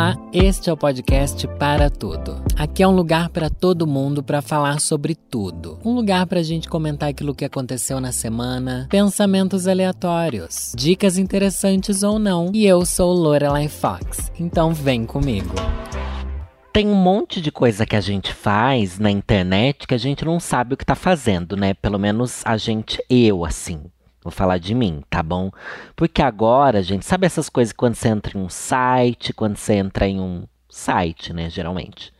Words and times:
Olá, 0.00 0.16
este 0.32 0.70
é 0.70 0.72
o 0.72 0.78
podcast 0.78 1.46
Para 1.58 1.90
Tudo. 1.90 2.42
Aqui 2.56 2.82
é 2.82 2.88
um 2.88 2.96
lugar 2.96 3.28
para 3.28 3.50
todo 3.50 3.86
mundo 3.86 4.22
para 4.22 4.40
falar 4.40 4.80
sobre 4.80 5.14
tudo. 5.14 5.78
Um 5.84 5.92
lugar 5.92 6.26
para 6.26 6.40
a 6.40 6.42
gente 6.42 6.70
comentar 6.70 7.10
aquilo 7.10 7.34
que 7.34 7.44
aconteceu 7.44 8.00
na 8.00 8.10
semana, 8.10 8.86
pensamentos 8.88 9.68
aleatórios, 9.68 10.72
dicas 10.74 11.18
interessantes 11.18 12.02
ou 12.02 12.18
não. 12.18 12.50
E 12.54 12.64
eu 12.64 12.86
sou 12.86 13.12
Lorelai 13.12 13.68
Fox, 13.68 14.32
então 14.40 14.72
vem 14.72 15.04
comigo. 15.04 15.54
Tem 16.72 16.88
um 16.88 16.94
monte 16.94 17.38
de 17.38 17.52
coisa 17.52 17.84
que 17.84 17.94
a 17.94 18.00
gente 18.00 18.32
faz 18.32 18.98
na 18.98 19.10
internet 19.10 19.86
que 19.86 19.94
a 19.94 19.98
gente 19.98 20.24
não 20.24 20.40
sabe 20.40 20.72
o 20.72 20.76
que 20.78 20.86
tá 20.86 20.94
fazendo, 20.94 21.58
né? 21.58 21.74
Pelo 21.74 21.98
menos 21.98 22.40
a 22.46 22.56
gente, 22.56 23.04
eu, 23.10 23.44
assim. 23.44 23.82
Vou 24.22 24.30
falar 24.30 24.58
de 24.58 24.74
mim, 24.74 25.02
tá 25.08 25.22
bom? 25.22 25.50
Porque 25.96 26.20
agora, 26.20 26.82
gente, 26.82 27.06
sabe 27.06 27.26
essas 27.26 27.48
coisas 27.48 27.72
quando 27.72 27.94
você 27.94 28.08
entra 28.08 28.36
em 28.36 28.42
um 28.42 28.48
site, 28.48 29.32
quando 29.32 29.56
você 29.56 29.74
entra 29.74 30.06
em 30.06 30.20
um 30.20 30.46
site, 30.68 31.32
né, 31.32 31.48
geralmente. 31.48 32.12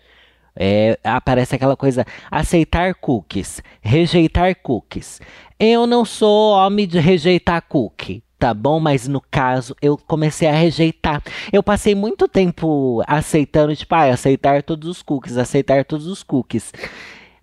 É, 0.57 0.99
aparece 1.05 1.55
aquela 1.55 1.77
coisa, 1.77 2.05
aceitar 2.31 2.95
cookies, 2.95 3.63
rejeitar 3.81 4.57
cookies. 4.57 5.21
Eu 5.59 5.87
não 5.87 6.05
sou 6.05 6.55
homem 6.55 6.89
de 6.89 6.99
rejeitar 6.99 7.63
cookie, 7.69 8.25
tá 8.39 8.55
bom? 8.55 8.81
Mas 8.81 9.07
no 9.07 9.21
caso, 9.21 9.77
eu 9.81 9.97
comecei 9.97 10.49
a 10.49 10.53
rejeitar. 10.53 11.23
Eu 11.53 11.63
passei 11.63 11.95
muito 11.95 12.27
tempo 12.27 13.03
aceitando, 13.07 13.77
tipo, 13.77 13.95
ah, 13.95 14.11
aceitar 14.11 14.63
todos 14.63 14.89
os 14.89 15.03
cookies, 15.03 15.37
aceitar 15.37 15.85
todos 15.85 16.07
os 16.07 16.23
cookies. 16.23 16.73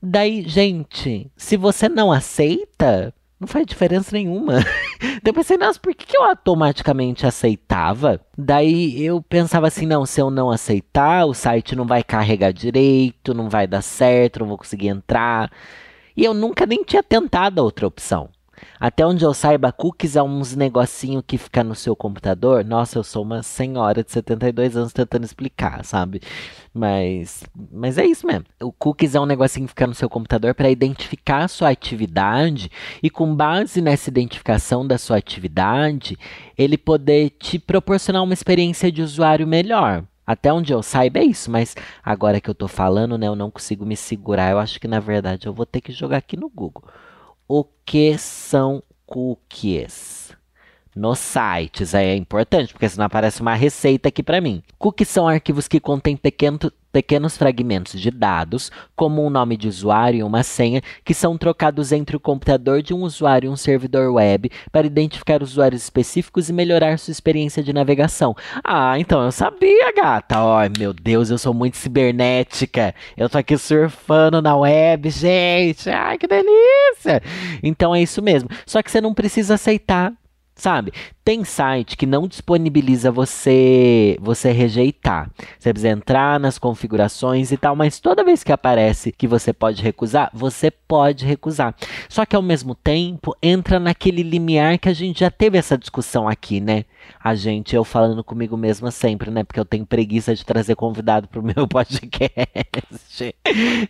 Daí, 0.02 0.44
gente, 0.48 1.31
se 1.36 1.58
você 1.58 1.88
não 1.88 2.12
aceita, 2.12 3.14
não 3.40 3.48
faz 3.48 3.66
diferença 3.66 4.16
nenhuma. 4.16 4.55
Daí 5.00 5.22
eu 5.26 5.34
pensei, 5.34 5.58
nossa, 5.58 5.80
por 5.80 5.94
que 5.94 6.18
eu 6.18 6.23
automaticamente 6.23 7.26
aceitava? 7.26 8.20
Daí 8.38 9.04
eu 9.04 9.22
pensava 9.22 9.68
assim, 9.68 9.86
não, 9.86 10.05
se 10.05 10.20
eu 10.20 10.30
não 10.30 10.50
aceitar, 10.50 11.26
o 11.26 11.34
site 11.34 11.76
não 11.76 11.86
vai 11.86 12.04
carregar 12.04 12.52
direito, 12.52 13.34
não 13.34 13.50
vai 13.50 13.67
dar 13.67 13.81
certo, 13.81 14.39
não 14.39 14.48
vou 14.48 14.58
conseguir 14.58 14.88
entrar. 14.88 15.52
E 16.16 16.23
eu 16.26 16.34
nunca 16.34 16.66
nem 16.66 16.84
tinha 16.84 17.03
tentado 17.03 17.61
a 17.61 17.64
outra 17.64 17.86
opção. 17.86 18.30
Até 18.80 19.05
onde 19.05 19.23
eu 19.23 19.33
saiba, 19.33 19.72
cookies 19.72 20.16
é 20.16 20.22
uns 20.22 20.55
negocinho 20.55 21.23
que 21.23 21.38
fica 21.38 21.63
no 21.63 21.75
seu 21.75 21.95
computador. 21.95 22.64
Nossa, 22.64 22.97
eu 22.97 23.03
sou 23.03 23.23
uma 23.23 23.41
senhora 23.41 24.03
de 24.03 24.11
72 24.11 24.77
anos 24.77 24.94
tentando 24.94 25.23
explicar, 25.23 25.83
sabe? 25.83 26.22
Mas, 26.73 27.44
mas 27.72 27.97
é 27.97 28.05
isso 28.05 28.27
mesmo. 28.27 28.45
O 28.61 28.72
cookies 28.72 29.16
é 29.16 29.19
um 29.19 29.25
negocinho 29.25 29.66
que 29.66 29.72
fica 29.72 29.88
no 29.88 29.95
seu 29.95 30.09
computador 30.09 30.53
para 30.53 30.69
identificar 30.69 31.44
a 31.44 31.47
sua 31.47 31.69
atividade 31.69 32.69
e 33.02 33.09
com 33.09 33.36
base 33.36 33.81
nessa 33.81 34.09
identificação 34.09 34.86
da 34.86 34.97
sua 34.97 35.17
atividade, 35.17 36.17
ele 36.58 36.77
poder 36.77 37.31
te 37.31 37.58
proporcionar 37.58 38.23
uma 38.23 38.33
experiência 38.33 38.92
de 38.92 39.02
usuário 39.02 39.47
melhor. 39.47 40.03
Até 40.25 40.52
onde 40.52 40.73
eu 40.73 40.83
saiba 40.83 41.19
é 41.19 41.23
isso, 41.23 41.49
mas 41.49 41.73
agora 42.03 42.42
que 42.42 42.49
eu 42.49 42.55
tô 42.55 42.67
falando, 42.67 43.17
né, 43.17 43.27
eu 43.27 43.36
não 43.36 43.49
consigo 43.49 43.86
me 43.86 43.95
segurar. 43.95 44.52
Eu 44.52 44.59
acho 44.59 44.80
que 44.80 44.88
na 44.88 44.99
verdade 44.99 45.47
eu 45.47 45.53
vou 45.53 45.66
ter 45.66 45.81
que 45.81 45.92
jogar 45.92 46.17
aqui 46.17 46.36
no 46.38 46.49
Google 46.49 46.83
o 47.48 47.64
que 47.86 48.17
são 48.17 48.84
cookies. 49.06 50.27
Nos 50.98 51.20
sites 51.20 51.94
é 51.94 52.16
importante, 52.16 52.73
porque 52.73 52.90
senão 52.90 53.06
aparece 53.06 53.40
uma 53.40 53.53
receita 53.53 54.09
aqui 54.09 54.23
para 54.23 54.42
mim. 54.42 54.64
Cookies 54.80 55.08
são 55.08 55.28
arquivos 55.28 55.67
que 55.67 55.80
contêm 55.80 56.17
pequeno, 56.17 56.58
pequenos 56.92 57.38
fragmentos 57.38 58.02
de 58.02 58.09
dados, 58.09 58.72
como 58.95 59.23
um 59.23 59.30
nome 59.30 59.56
de 59.56 59.67
usuário 59.67 60.22
e 60.22 60.23
uma 60.23 60.42
senha, 60.42 60.81
que 61.06 61.14
são 61.14 61.38
trocados 61.38 61.92
entre 61.92 62.17
o 62.17 62.20
computador 62.20 62.81
de 62.81 62.95
um 62.95 63.04
usuário 63.04 63.45
e 63.45 63.50
um 63.50 63.56
servidor 63.56 64.12
web 64.12 64.50
para 64.72 64.88
identificar 64.88 65.44
usuários 65.44 65.84
específicos 65.84 66.50
e 66.50 66.54
melhorar 66.54 66.98
sua 66.98 67.11
experiência 67.11 67.61
de 67.61 67.72
navegação. 67.72 68.36
Ah, 68.64 68.98
então 68.98 69.23
eu 69.23 69.32
sabia, 69.32 69.94
gata. 69.94 70.39
Ai, 70.39 70.72
meu 70.80 70.94
Deus, 70.94 71.30
eu 71.30 71.38
sou 71.38 71.54
muito 71.54 71.78
cibernética. 71.78 72.95
Eu 73.16 73.30
tô 73.30 73.38
aqui 73.38 73.56
surfando 73.56 74.42
na 74.42 74.58
web, 74.58 75.11
gente. 75.11 75.92
Ai, 75.92 76.17
que 76.17 76.26
delícia! 76.26 77.21
Então 77.61 77.94
é 77.94 78.02
isso 78.02 78.20
mesmo. 78.20 78.50
Só 78.66 78.82
que 78.82 78.89
você 78.89 79.00
não 79.00 79.14
precisa 79.14 79.54
aceitar 79.54 80.11
sabe? 80.58 80.92
Tem 81.23 81.44
site 81.44 81.95
que 81.95 82.06
não 82.06 82.28
disponibiliza 82.28 83.12
você 83.12 84.18
você 84.20 84.52
rejeitar. 84.52 85.30
Você 85.58 85.72
precisa 85.72 85.90
entrar 85.90 86.40
nas 86.40 86.58
configurações 86.58 87.52
e 87.52 87.58
tal, 87.58 87.76
mas 87.76 88.00
toda 88.00 88.23
vez 88.23 88.44
que 88.44 88.52
aparece 88.52 89.12
que 89.12 89.28
você 89.28 89.54
pode 89.54 89.82
recusar, 89.82 90.30
você 90.34 90.72
pode 90.72 91.26
recusar. 91.26 91.76
Só 92.10 92.26
que 92.26 92.36
ao 92.36 92.42
mesmo 92.42 92.73
tempo 92.73 93.36
entra 93.42 93.80
naquele 93.80 94.23
limiar 94.23 94.78
que 94.78 94.90
a 94.90 94.94
gente 94.94 95.20
já 95.20 95.30
teve 95.30 95.58
essa 95.58 95.78
discussão 95.78 96.28
aqui, 96.28 96.60
né? 96.60 96.86
A 97.23 97.36
gente, 97.36 97.76
eu 97.76 97.84
falando 97.84 98.23
comigo 98.23 98.58
mesma 98.58 98.92
sempre, 98.92 99.32
né? 99.32 99.44
Porque 99.44 99.60
eu 99.60 99.66
tenho 99.66 99.86
preguiça 99.86 100.36
de 100.36 100.45
trazer 100.45 100.76
convidado 100.76 101.28
pro 101.28 101.44
meu 101.44 101.68
podcast. 101.70 103.36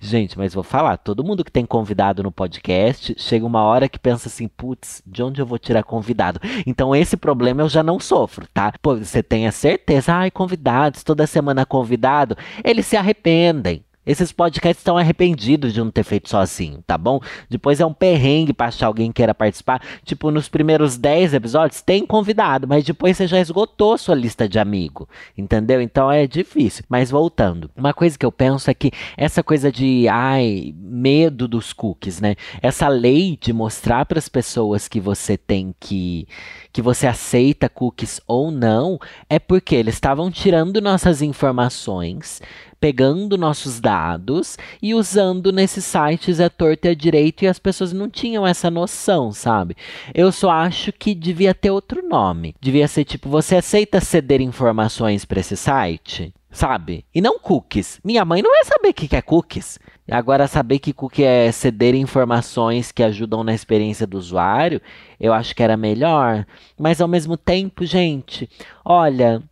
gente, 0.02 0.38
mas 0.38 0.54
vou 0.54 0.64
falar, 0.64 0.98
todo 0.98 1.24
mundo 1.24 1.44
que 1.44 1.52
tem 1.52 1.66
convidado 1.66 2.24
no 2.24 2.32
podcast, 2.32 3.16
chega 3.18 3.46
uma 3.46 3.64
hora 3.64 3.90
que 3.90 4.00
pensa 4.00 4.28
assim, 4.28 4.48
putz, 4.48 5.02
de 5.06 5.24
onde 5.24 5.42
eu 5.42 5.46
vou 5.46 5.58
tirar 5.58 5.84
convidado? 5.84 6.40
Então 6.66 6.96
esse 6.96 7.18
problema 7.18 7.62
eu 7.62 7.70
já 7.70 7.84
não 7.84 8.00
sofro, 8.00 8.48
tá? 8.54 8.74
Pô, 8.82 8.96
você 8.96 9.24
tenha 9.24 9.52
certeza, 9.52 10.14
ai, 10.14 10.32
convidados, 10.32 11.04
toda 11.04 11.28
semana 11.28 11.66
convidado, 11.66 12.38
eles 12.64 12.86
se 12.86 12.96
arrependem. 12.98 13.87
Esses 14.07 14.31
podcasts 14.31 14.79
estão 14.79 14.97
arrependidos 14.97 15.73
de 15.73 15.79
não 15.79 15.91
ter 15.91 16.03
feito 16.03 16.29
sozinho, 16.29 16.81
tá 16.88 16.97
bom? 16.97 17.19
Depois 17.50 17.81
é 17.81 17.85
um 17.85 17.94
perrengue 17.94 18.53
pra 18.53 18.68
achar 18.68 18.88
alguém 18.88 19.12
que 19.12 19.18
queira 19.18 19.35
participar. 19.35 19.81
Tipo, 20.06 20.31
nos 20.31 20.47
primeiros 20.47 20.97
10 20.97 21.34
episódios 21.34 21.81
tem 21.81 22.06
convidado, 22.06 22.68
mas 22.68 22.85
depois 22.85 23.18
você 23.18 23.28
já 23.28 23.40
esgotou 23.40 23.97
sua 23.97 24.16
lista 24.16 24.47
de 24.47 24.57
amigo, 24.57 25.09
entendeu? 25.38 25.81
Então 25.81 26.09
é 26.09 26.25
difícil. 26.25 26.85
Mas 26.88 27.12
voltando, 27.12 27.69
uma 27.75 27.94
coisa 27.94 28.18
que 28.18 28.25
eu 28.25 28.31
penso 28.31 28.72
é 28.72 28.73
que 28.73 28.91
essa 29.18 29.44
coisa 29.44 29.72
de, 29.72 30.07
ai, 30.07 30.74
medo 30.78 31.47
dos 31.47 31.74
cookies, 31.74 32.22
né? 32.22 32.35
Essa 32.62 32.88
lei 32.88 33.38
de 33.41 33.51
mostrar 33.51 34.06
para 34.06 34.19
as 34.19 34.29
pessoas 34.29 34.88
que 34.88 35.01
você 35.01 35.38
tem 35.38 35.75
que 35.79 36.28
que 36.72 36.81
você 36.81 37.07
aceita 37.07 37.68
cookies 37.68 38.22
ou 38.28 38.51
não, 38.51 39.00
é 39.28 39.39
porque 39.39 39.74
eles 39.74 39.95
estavam 39.95 40.29
tirando 40.29 40.79
nossas 40.79 41.24
informações, 41.24 42.39
pegando 42.80 43.38
nossos 43.38 43.80
dados 43.80 44.58
e 44.82 44.94
usando 44.94 45.52
nesses 45.52 45.86
sites 45.86 46.40
a 46.40 46.50
torta 46.50 46.88
e 46.88 46.92
a 46.92 46.96
direito 46.96 47.44
e 47.44 47.48
as 47.48 47.60
pessoas 47.60 47.94
não 47.94 48.10
tinham 48.10 48.46
essa 48.46 48.70
noção, 48.70 49.32
sabe? 49.32 49.76
Eu 50.14 50.32
só 50.32 50.50
acho 50.50 50.92
que 50.92 51.16
devia 51.16 51.54
ter 51.54 51.72
outro 51.72 52.08
nome. 52.08 52.56
Devia 52.62 52.88
ser 52.88 53.04
tipo, 53.04 53.30
você 53.30 53.58
aceita 53.58 54.00
ceder 54.00 54.42
informações 54.42 55.26
para 55.26 55.40
esse 55.40 55.58
site? 55.58 56.34
Sabe? 56.50 57.06
E 57.14 57.22
não 57.22 57.38
cookies. 57.38 58.00
Minha 58.04 58.24
mãe 58.26 58.42
não 58.42 58.52
vai 58.52 58.64
saber 58.64 58.90
o 58.90 58.94
que 58.94 59.16
é 59.16 59.22
cookies. 59.22 59.80
Agora, 60.10 60.48
saber 60.48 60.80
que 60.80 60.94
cookie 60.94 61.24
é 61.24 61.52
ceder 61.52 61.94
informações 61.94 62.94
que 62.94 63.04
ajudam 63.04 63.44
na 63.44 63.54
experiência 63.54 64.08
do 64.08 64.18
usuário, 64.18 64.82
eu 65.20 65.34
acho 65.34 65.54
que 65.54 65.62
era 65.62 65.76
melhor. 65.76 66.46
Mas 66.80 67.02
ao 67.02 67.10
mesmo 67.10 67.36
tempo, 67.36 67.86
gente, 67.86 68.50
olha, 68.86 69.44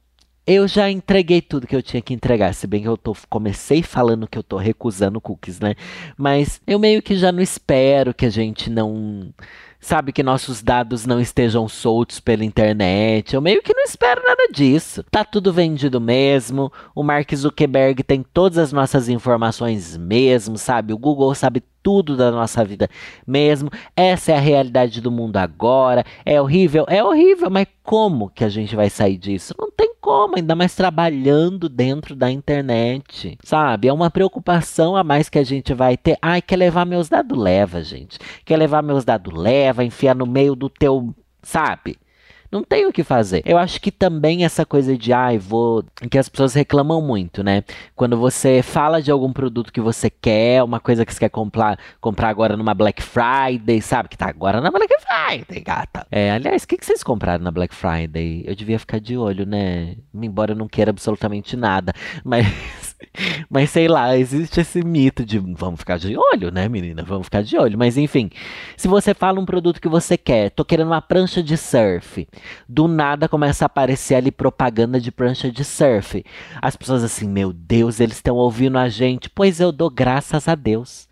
eu 0.48 0.68
já 0.68 0.90
entreguei 0.90 1.42
tudo 1.42 1.66
que 1.66 1.76
eu 1.76 1.82
tinha 1.82 2.02
que 2.02 2.14
entregar, 2.14 2.54
se 2.54 2.68
bem 2.68 2.82
que 2.82 2.88
eu 2.88 2.98
tô, 2.98 3.16
comecei 3.30 3.82
falando 3.82 4.28
que 4.28 4.38
eu 4.38 4.44
tô 4.44 4.58
recusando 4.58 5.20
cookies, 5.20 5.60
né? 5.60 5.76
Mas 6.18 6.62
eu 6.68 6.78
meio 6.78 7.02
que 7.02 7.16
já 7.16 7.32
não 7.32 7.42
espero 7.42 8.14
que 8.14 8.26
a 8.26 8.30
gente 8.30 8.70
não 8.70 9.34
sabe 9.80 10.12
que 10.12 10.24
nossos 10.24 10.64
dados 10.64 11.06
não 11.06 11.20
estejam 11.20 11.68
soltos 11.68 12.20
pela 12.20 12.44
internet. 12.44 13.36
Eu 13.36 13.42
meio 13.42 13.62
que 13.62 13.74
não 13.74 13.84
espero 13.84 14.22
nada 14.24 14.48
disso. 14.52 15.04
Tá 15.12 15.24
tudo 15.24 15.54
vendido 15.54 16.02
mesmo. 16.02 16.72
O 16.96 17.04
Mark 17.04 17.32
Zuckerberg 17.34 18.04
tem 18.04 18.24
todas 18.24 18.58
as 18.58 18.74
nossas 18.74 19.10
informações 19.10 19.96
mesmo, 19.96 20.58
sabe? 20.58 20.92
O 20.92 20.98
Google 20.98 21.36
sabe 21.36 21.64
tudo 21.84 22.18
da 22.18 22.32
nossa 22.32 22.66
vida 22.66 22.90
mesmo. 23.28 23.70
Essa 23.96 24.32
é 24.32 24.36
a 24.36 24.40
realidade 24.40 25.02
do 25.02 25.12
mundo 25.12 25.38
agora. 25.38 26.04
É 26.26 26.42
horrível? 26.42 26.86
É 26.88 27.04
horrível, 27.04 27.52
mas 27.52 27.68
como 27.84 28.30
que 28.32 28.44
a 28.44 28.50
gente 28.50 28.76
vai 28.76 28.90
sair 28.90 29.18
disso? 29.18 29.54
Não 29.60 29.70
tem 29.70 29.95
como, 30.06 30.36
ainda 30.38 30.56
mais 30.56 30.76
trabalhando 30.76 31.68
dentro 31.68 32.16
da 32.16 32.30
internet, 32.30 33.40
sabe? 33.44 33.88
É 33.88 33.94
uma 33.94 34.12
preocupação 34.12 34.96
a 34.96 35.04
mais 35.04 35.30
que 35.30 35.40
a 35.40 35.44
gente 35.44 35.74
vai 35.74 35.98
ter. 35.98 36.16
Ai, 36.22 36.44
quer 36.44 36.58
levar 36.58 36.86
meus 36.86 37.10
dados? 37.10 37.36
Leva, 37.36 37.82
gente. 37.82 38.20
Quer 38.46 38.58
levar 38.58 38.84
meus 38.84 39.04
dados? 39.04 39.34
Leva, 39.34 39.84
enfiar 39.84 40.14
no 40.14 40.28
meio 40.28 40.56
do 40.56 40.70
teu, 40.70 41.12
sabe? 41.42 41.98
Não 42.52 42.64
tem 42.64 42.86
o 42.86 42.94
que 42.94 43.04
fazer. 43.04 43.42
Eu 43.46 43.58
acho 43.58 43.80
que 43.82 43.92
também 43.92 44.46
essa 44.46 44.66
coisa 44.66 44.98
de, 44.98 45.12
ai, 45.12 45.36
ah, 45.36 45.40
vou. 45.40 45.84
que 46.10 46.18
as 46.18 46.30
pessoas 46.30 46.54
reclamam 46.54 47.02
muito, 47.02 47.44
né? 47.44 47.64
Quando 47.96 48.18
você 48.18 48.62
fala 48.62 49.02
de 49.02 49.12
algum 49.12 49.32
produto 49.32 49.72
que 49.72 49.82
você 49.82 50.10
quer, 50.10 50.64
uma 50.64 50.80
coisa 50.80 51.06
que 51.06 51.14
você 51.14 51.20
quer 51.20 51.30
comprar, 51.30 51.78
comprar 52.00 52.30
agora 52.30 52.56
numa 52.56 52.74
Black 52.74 53.02
Friday, 53.02 53.82
sabe? 53.82 54.10
Que 54.10 54.18
tá 54.18 54.28
agora 54.28 54.62
na 54.62 54.72
Black 54.72 54.94
Friday, 55.00 55.62
gata. 55.62 56.06
É, 56.12 56.32
aliás, 56.32 56.64
o 56.64 56.68
que, 56.68 56.78
que 56.78 56.86
vocês 56.86 57.04
compraram 57.04 57.44
na 57.44 57.52
Black 57.52 57.74
Friday? 57.74 58.44
Eu 58.46 58.56
devia 58.56 58.80
ficar 58.80 59.00
de 59.00 59.18
olho, 59.18 59.46
né? 59.46 59.96
Embora 60.14 60.52
eu 60.52 60.56
não 60.56 60.68
queira 60.68 60.92
absolutamente 60.92 61.56
nada. 61.56 61.94
Mas 62.24 62.46
Mas 63.50 63.70
sei 63.70 63.88
lá, 63.88 64.18
existe 64.18 64.60
esse 64.60 64.84
mito 64.84 65.26
de 65.26 65.40
vamos 65.40 65.80
ficar 65.80 65.98
de 65.98 66.16
olho, 66.18 66.52
né, 66.52 66.68
menina? 66.68 67.04
Vamos 67.04 67.26
ficar 67.26 67.44
de 67.44 67.58
olho. 67.58 67.78
Mas 67.78 67.98
enfim, 67.98 68.30
se 68.76 68.88
você 68.88 69.14
fala 69.14 69.40
um 69.40 69.46
produto 69.46 69.82
que 69.82 69.88
você 69.88 70.18
quer, 70.18 70.50
tô 70.52 70.64
querendo 70.64 70.88
uma 70.88 71.02
prancha 71.02 71.42
de 71.42 71.58
surf, 71.58 72.28
do 72.68 72.88
nada 72.88 73.28
começa 73.28 73.66
a 73.66 73.68
aparecer 73.68 74.16
ali 74.16 74.32
propaganda 74.32 75.00
de 75.00 75.12
prancha 75.12 75.52
de 75.52 75.64
surf. 75.64 76.24
As 76.62 76.76
pessoas 76.76 77.04
assim, 77.04 77.28
meu 77.28 77.52
Deus, 77.52 78.00
eles 78.00 78.16
estão 78.16 78.36
ouvindo 78.36 78.78
a 78.78 78.90
gente. 78.90 79.30
Pois 79.30 79.60
eu 79.60 79.72
dou 79.72 79.90
graças 79.90 80.48
a 80.48 80.56
Deus 80.56 81.08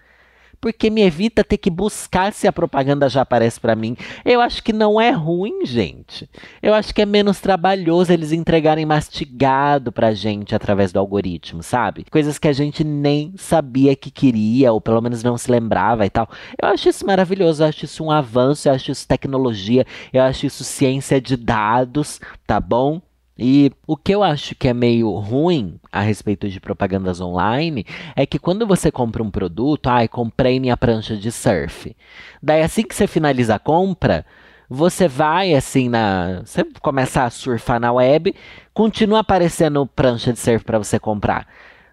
porque 0.63 0.89
me 0.89 1.01
evita 1.01 1.44
ter 1.44 1.57
que 1.57 1.69
buscar 1.69 2.31
se 2.31 2.48
a 2.48 2.54
propaganda 2.54 3.10
já 3.10 3.24
aparece 3.24 3.60
para 3.60 3.75
mim. 3.75 3.98
Eu 4.24 4.39
acho 4.39 4.63
que 4.63 4.71
não 4.71 5.00
é 5.00 5.12
ruim, 5.12 5.65
gente. 5.65 6.30
Eu 6.62 6.74
acho 6.74 6.95
que 6.95 7.01
é 7.01 7.06
menos 7.06 7.42
trabalhoso 7.42 8.13
eles 8.13 8.31
entregarem 8.31 8.86
mastigado 8.86 9.92
pra 9.92 10.13
gente 10.13 10.56
através 10.56 10.94
do 10.94 11.00
algoritmo, 11.00 11.62
sabe? 11.62 12.06
Coisas 12.10 12.39
que 12.39 12.48
a 12.48 12.54
gente 12.54 12.81
nem 12.81 13.33
sabia 13.36 13.94
que 13.94 14.10
queria, 14.10 14.71
ou 14.71 14.80
pelo 14.80 15.01
menos 15.01 15.21
não 15.21 15.38
se 15.38 15.51
lembrava 15.51 16.06
e 16.06 16.10
tal. 16.10 16.30
Eu 16.62 16.69
acho 16.69 16.88
isso 16.88 17.06
maravilhoso, 17.06 17.62
eu 17.62 17.68
acho 17.68 17.83
isso 17.83 18.01
um 18.01 18.10
avanço, 18.10 18.69
eu 18.69 18.74
acho 18.74 18.89
isso 18.89 19.06
tecnologia, 19.06 19.86
eu 20.13 20.21
acho 20.21 20.45
isso 20.45 20.63
ciência 20.63 21.19
de 21.19 21.36
dados, 21.36 22.21
tá 22.48 22.57
bom? 22.62 23.01
E 23.38 23.72
o 23.88 23.98
que 23.98 24.14
eu 24.14 24.22
acho 24.22 24.54
que 24.56 24.68
é 24.68 24.74
meio 24.74 25.10
ruim 25.18 25.80
a 25.92 26.02
respeito 26.02 26.48
de 26.48 26.60
propagandas 26.60 27.20
online 27.20 27.86
é 28.16 28.26
que 28.26 28.38
quando 28.38 28.68
você 28.68 28.92
compra 28.92 29.24
um 29.24 29.32
produto, 29.32 29.88
ai, 29.88 30.06
ah, 30.06 30.08
comprei 30.08 30.60
minha 30.60 30.78
prancha 30.78 31.18
de 31.18 31.32
surf. 31.32 31.96
Daí 32.42 32.62
assim 32.62 32.84
que 32.84 32.94
você 32.94 33.08
finaliza 33.08 33.56
a 33.56 33.60
compra, 33.60 34.24
você 34.70 35.08
vai 35.08 35.56
assim 35.56 35.90
na, 35.90 36.42
você 36.46 36.64
começa 36.82 37.24
a 37.24 37.30
surfar 37.30 37.80
na 37.80 37.92
web, 37.92 38.36
continua 38.74 39.20
aparecendo 39.20 39.86
prancha 39.88 40.32
de 40.32 40.40
surf 40.40 40.64
para 40.64 40.78
você 40.78 41.00
comprar. 41.00 41.48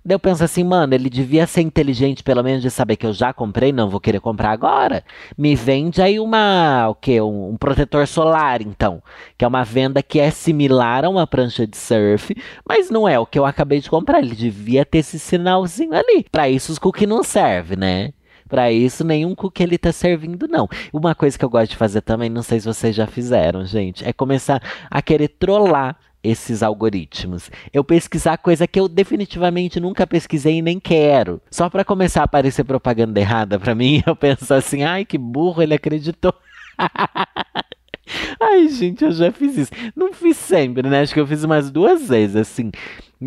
Daí 0.04 0.14
eu 0.14 0.18
penso 0.18 0.42
assim, 0.42 0.64
mano, 0.64 0.94
ele 0.94 1.10
devia 1.10 1.46
ser 1.46 1.60
inteligente 1.60 2.22
pelo 2.22 2.42
menos 2.42 2.62
de 2.62 2.70
saber 2.70 2.96
que 2.96 3.06
eu 3.06 3.12
já 3.12 3.32
comprei, 3.32 3.70
não 3.70 3.90
vou 3.90 4.00
querer 4.00 4.20
comprar 4.20 4.50
agora. 4.50 5.04
Me 5.36 5.54
vende 5.54 6.00
aí 6.00 6.18
uma, 6.18 6.88
o 6.88 6.94
quê? 6.94 7.20
Um, 7.20 7.50
um, 7.50 7.56
protetor 7.56 8.06
solar, 8.06 8.62
então. 8.62 9.02
Que 9.36 9.44
é 9.44 9.48
uma 9.48 9.62
venda 9.62 10.02
que 10.02 10.18
é 10.18 10.30
similar 10.30 11.04
a 11.04 11.10
uma 11.10 11.26
prancha 11.26 11.66
de 11.66 11.76
surf, 11.76 12.34
mas 12.66 12.90
não 12.90 13.06
é 13.06 13.18
o 13.18 13.26
que 13.26 13.38
eu 13.38 13.44
acabei 13.44 13.80
de 13.80 13.90
comprar. 13.90 14.20
Ele 14.20 14.34
devia 14.34 14.84
ter 14.84 14.98
esse 14.98 15.18
sinalzinho 15.18 15.94
ali. 15.94 16.24
Para 16.32 16.48
isso 16.48 16.72
os 16.72 16.78
cookies 16.78 17.08
não 17.08 17.22
servem, 17.22 17.76
né? 17.76 18.12
Para 18.50 18.72
isso, 18.72 19.04
nenhum 19.04 19.32
cookie 19.32 19.62
ele 19.62 19.78
tá 19.78 19.92
servindo, 19.92 20.48
não. 20.48 20.68
Uma 20.92 21.14
coisa 21.14 21.38
que 21.38 21.44
eu 21.44 21.48
gosto 21.48 21.70
de 21.70 21.76
fazer 21.76 22.00
também, 22.00 22.28
não 22.28 22.42
sei 22.42 22.58
se 22.58 22.66
vocês 22.66 22.94
já 22.96 23.06
fizeram, 23.06 23.64
gente, 23.64 24.04
é 24.04 24.12
começar 24.12 24.60
a 24.90 25.00
querer 25.00 25.28
trollar 25.28 25.96
esses 26.22 26.60
algoritmos. 26.62 27.48
Eu 27.72 27.84
pesquisar 27.84 28.36
coisa 28.38 28.66
que 28.66 28.78
eu 28.78 28.88
definitivamente 28.88 29.78
nunca 29.78 30.04
pesquisei 30.04 30.56
e 30.56 30.62
nem 30.62 30.80
quero. 30.80 31.40
Só 31.48 31.70
para 31.70 31.84
começar 31.84 32.22
a 32.22 32.24
aparecer 32.24 32.64
propaganda 32.64 33.20
errada 33.20 33.58
para 33.58 33.74
mim, 33.74 34.02
eu 34.06 34.16
penso 34.16 34.52
assim: 34.52 34.82
"Ai, 34.82 35.04
que 35.04 35.16
burro, 35.16 35.62
ele 35.62 35.74
acreditou". 35.74 36.34
Ai, 38.42 38.68
gente, 38.68 39.04
eu 39.04 39.12
já 39.12 39.30
fiz 39.30 39.56
isso. 39.56 39.70
Não 39.94 40.12
fiz 40.12 40.36
sempre, 40.36 40.88
né? 40.88 41.00
Acho 41.00 41.14
que 41.14 41.20
eu 41.20 41.26
fiz 41.26 41.44
umas 41.44 41.70
duas 41.70 42.08
vezes, 42.08 42.34
assim 42.34 42.72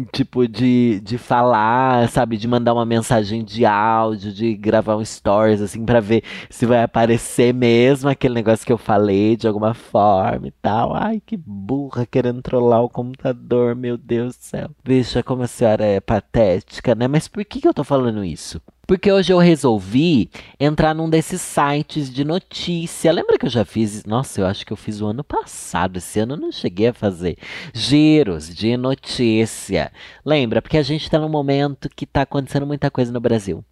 tipo 0.06 0.48
de, 0.48 1.00
de 1.02 1.20
falar, 1.20 2.10
sabe, 2.10 2.36
de 2.36 2.48
mandar 2.48 2.74
uma 2.74 2.86
mensagem 2.86 3.44
de 3.44 3.64
áudio, 3.64 4.34
de 4.34 4.56
gravar 4.56 4.98
um 4.98 5.06
stories 5.06 5.62
assim 5.62 5.86
para 5.86 6.00
ver 6.00 6.24
se 6.50 6.66
vai 6.66 6.82
aparecer 6.82 7.54
mesmo 7.54 8.10
aquele 8.10 8.34
negócio 8.34 8.66
que 8.66 8.74
eu 8.74 8.78
falei 8.78 9.38
de 9.38 9.48
alguma 9.48 9.74
forma 9.76 10.48
e 10.48 10.52
tal. 10.52 10.96
Ai, 10.96 11.22
que 11.24 11.38
burra 11.38 12.06
querendo 12.08 12.42
trollar 12.42 12.84
o 12.84 12.90
computador, 12.90 13.76
meu 13.76 13.96
Deus 13.98 14.36
do 14.36 14.44
céu. 14.44 14.70
Veja 14.84 15.22
como 15.22 15.44
a 15.44 15.48
senhora 15.48 15.86
é 15.86 16.00
patética, 16.00 16.96
né? 16.96 17.08
Mas 17.08 17.28
por 17.28 17.46
que, 17.46 17.62
que 17.62 17.68
eu 17.68 17.74
tô 17.74 17.84
falando 17.84 18.26
isso? 18.26 18.60
Porque 18.86 19.10
hoje 19.10 19.32
eu 19.32 19.38
resolvi 19.38 20.30
entrar 20.60 20.94
num 20.94 21.10
desses 21.10 21.40
sites 21.40 22.14
de 22.14 22.26
notícia. 22.26 23.14
Lembra 23.14 23.38
que 23.38 23.46
eu 23.46 23.50
já 23.50 23.64
fiz? 23.64 24.04
Nossa, 24.04 24.42
eu 24.42 24.46
acho 24.46 24.66
que 24.66 24.74
eu 24.74 24.78
fiz 24.78 25.00
o 25.00 25.08
ano 25.08 25.24
passado. 25.24 25.98
Esse 25.98 26.20
ano 26.20 26.34
eu 26.34 26.38
não 26.38 26.52
cheguei 26.52 26.88
a 26.88 26.94
fazer. 26.94 27.38
Giros 27.74 28.54
de 28.54 28.76
notícia. 28.76 29.90
Lembra? 30.26 30.62
Porque 30.62 30.78
a 30.78 30.84
gente 30.84 31.04
está 31.04 31.18
num 31.18 31.30
momento 31.30 31.90
que 31.96 32.04
está 32.04 32.24
acontecendo 32.24 32.68
muita 32.68 32.92
coisa 32.92 33.10
no 33.10 33.22
Brasil. 33.22 33.64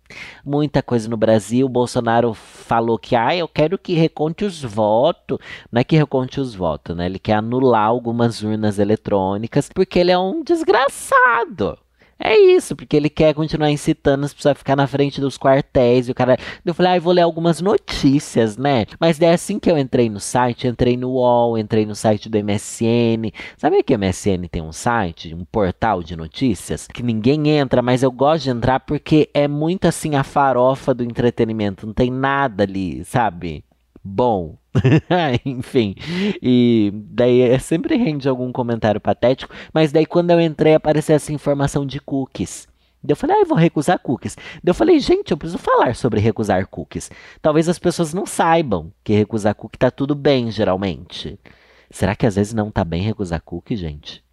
Muita 0.45 0.81
coisa 0.81 1.09
no 1.09 1.17
Brasil. 1.17 1.65
O 1.65 1.69
Bolsonaro 1.69 2.33
falou 2.33 2.97
que, 2.97 3.13
ah, 3.13 3.35
eu 3.35 3.49
quero 3.49 3.77
que 3.77 3.93
reconte 3.93 4.45
os 4.45 4.63
votos. 4.63 5.39
Não 5.69 5.81
é 5.81 5.83
que 5.83 5.97
reconte 5.97 6.39
os 6.39 6.55
votos, 6.55 6.95
né? 6.95 7.07
Ele 7.07 7.19
quer 7.19 7.33
anular 7.33 7.87
algumas 7.87 8.41
urnas 8.41 8.79
eletrônicas 8.79 9.67
porque 9.67 9.99
ele 9.99 10.11
é 10.11 10.17
um 10.17 10.41
desgraçado. 10.41 11.77
É 12.23 12.37
isso, 12.37 12.75
porque 12.75 12.95
ele 12.95 13.09
quer 13.09 13.33
continuar 13.33 13.71
incitando 13.71 14.23
as 14.23 14.33
pessoas 14.33 14.51
a 14.51 14.55
ficar 14.55 14.75
na 14.75 14.85
frente 14.85 15.19
dos 15.19 15.39
quartéis 15.39 16.07
e 16.07 16.11
o 16.11 16.13
cara. 16.13 16.37
Eu 16.63 16.73
falei, 16.73 16.91
ah, 16.91 16.97
eu 16.97 17.01
vou 17.01 17.13
ler 17.13 17.23
algumas 17.23 17.59
notícias, 17.59 18.57
né? 18.57 18.85
Mas 18.99 19.17
daí 19.17 19.31
assim 19.33 19.57
que 19.57 19.71
eu 19.71 19.77
entrei 19.77 20.07
no 20.07 20.19
site, 20.19 20.67
entrei 20.67 20.95
no 20.95 21.13
UOL, 21.13 21.57
entrei 21.57 21.83
no 21.83 21.95
site 21.95 22.29
do 22.29 22.37
MSN. 22.37 23.31
Sabe 23.57 23.81
que 23.81 23.95
o 23.95 23.97
MSN 23.97 24.47
tem 24.51 24.61
um 24.61 24.71
site, 24.71 25.33
um 25.33 25.43
portal 25.43 26.03
de 26.03 26.15
notícias? 26.15 26.87
Que 26.87 27.01
ninguém 27.01 27.49
entra, 27.49 27.81
mas 27.81 28.03
eu 28.03 28.11
gosto 28.11 28.43
de 28.43 28.51
entrar 28.51 28.79
porque 28.81 29.27
é 29.33 29.47
muito 29.47 29.87
assim 29.87 30.15
a 30.15 30.23
farofa 30.23 30.93
do 30.93 31.03
entretenimento. 31.03 31.87
Não 31.87 31.93
tem 31.93 32.11
nada 32.11 32.63
ali, 32.63 33.03
sabe? 33.03 33.63
Bom. 34.03 34.57
Enfim, 35.45 35.95
e 36.41 36.91
daí 36.93 37.41
é, 37.41 37.59
sempre 37.59 37.97
rende 37.97 38.27
algum 38.29 38.51
comentário 38.51 39.01
patético, 39.01 39.53
mas 39.73 39.91
daí 39.91 40.05
quando 40.05 40.31
eu 40.31 40.39
entrei 40.39 40.73
apareceu 40.73 41.15
essa 41.15 41.33
informação 41.33 41.85
de 41.85 41.99
cookies. 41.99 42.67
Daí 43.03 43.11
eu 43.13 43.15
falei, 43.15 43.37
ah, 43.37 43.39
eu 43.41 43.45
vou 43.45 43.57
recusar 43.57 43.99
cookies. 43.99 44.35
Daí 44.35 44.69
eu 44.69 44.73
falei, 44.73 44.99
gente, 44.99 45.31
eu 45.31 45.37
preciso 45.37 45.57
falar 45.57 45.95
sobre 45.95 46.19
recusar 46.19 46.67
cookies. 46.67 47.09
Talvez 47.41 47.67
as 47.67 47.79
pessoas 47.79 48.13
não 48.13 48.25
saibam 48.25 48.93
que 49.03 49.13
recusar 49.13 49.55
cookie 49.55 49.77
tá 49.77 49.89
tudo 49.91 50.15
bem, 50.15 50.51
geralmente. 50.51 51.39
Será 51.89 52.15
que 52.15 52.25
às 52.25 52.35
vezes 52.35 52.53
não 52.53 52.71
tá 52.71 52.85
bem 52.85 53.01
recusar 53.01 53.41
cookie, 53.41 53.75
gente? 53.75 54.23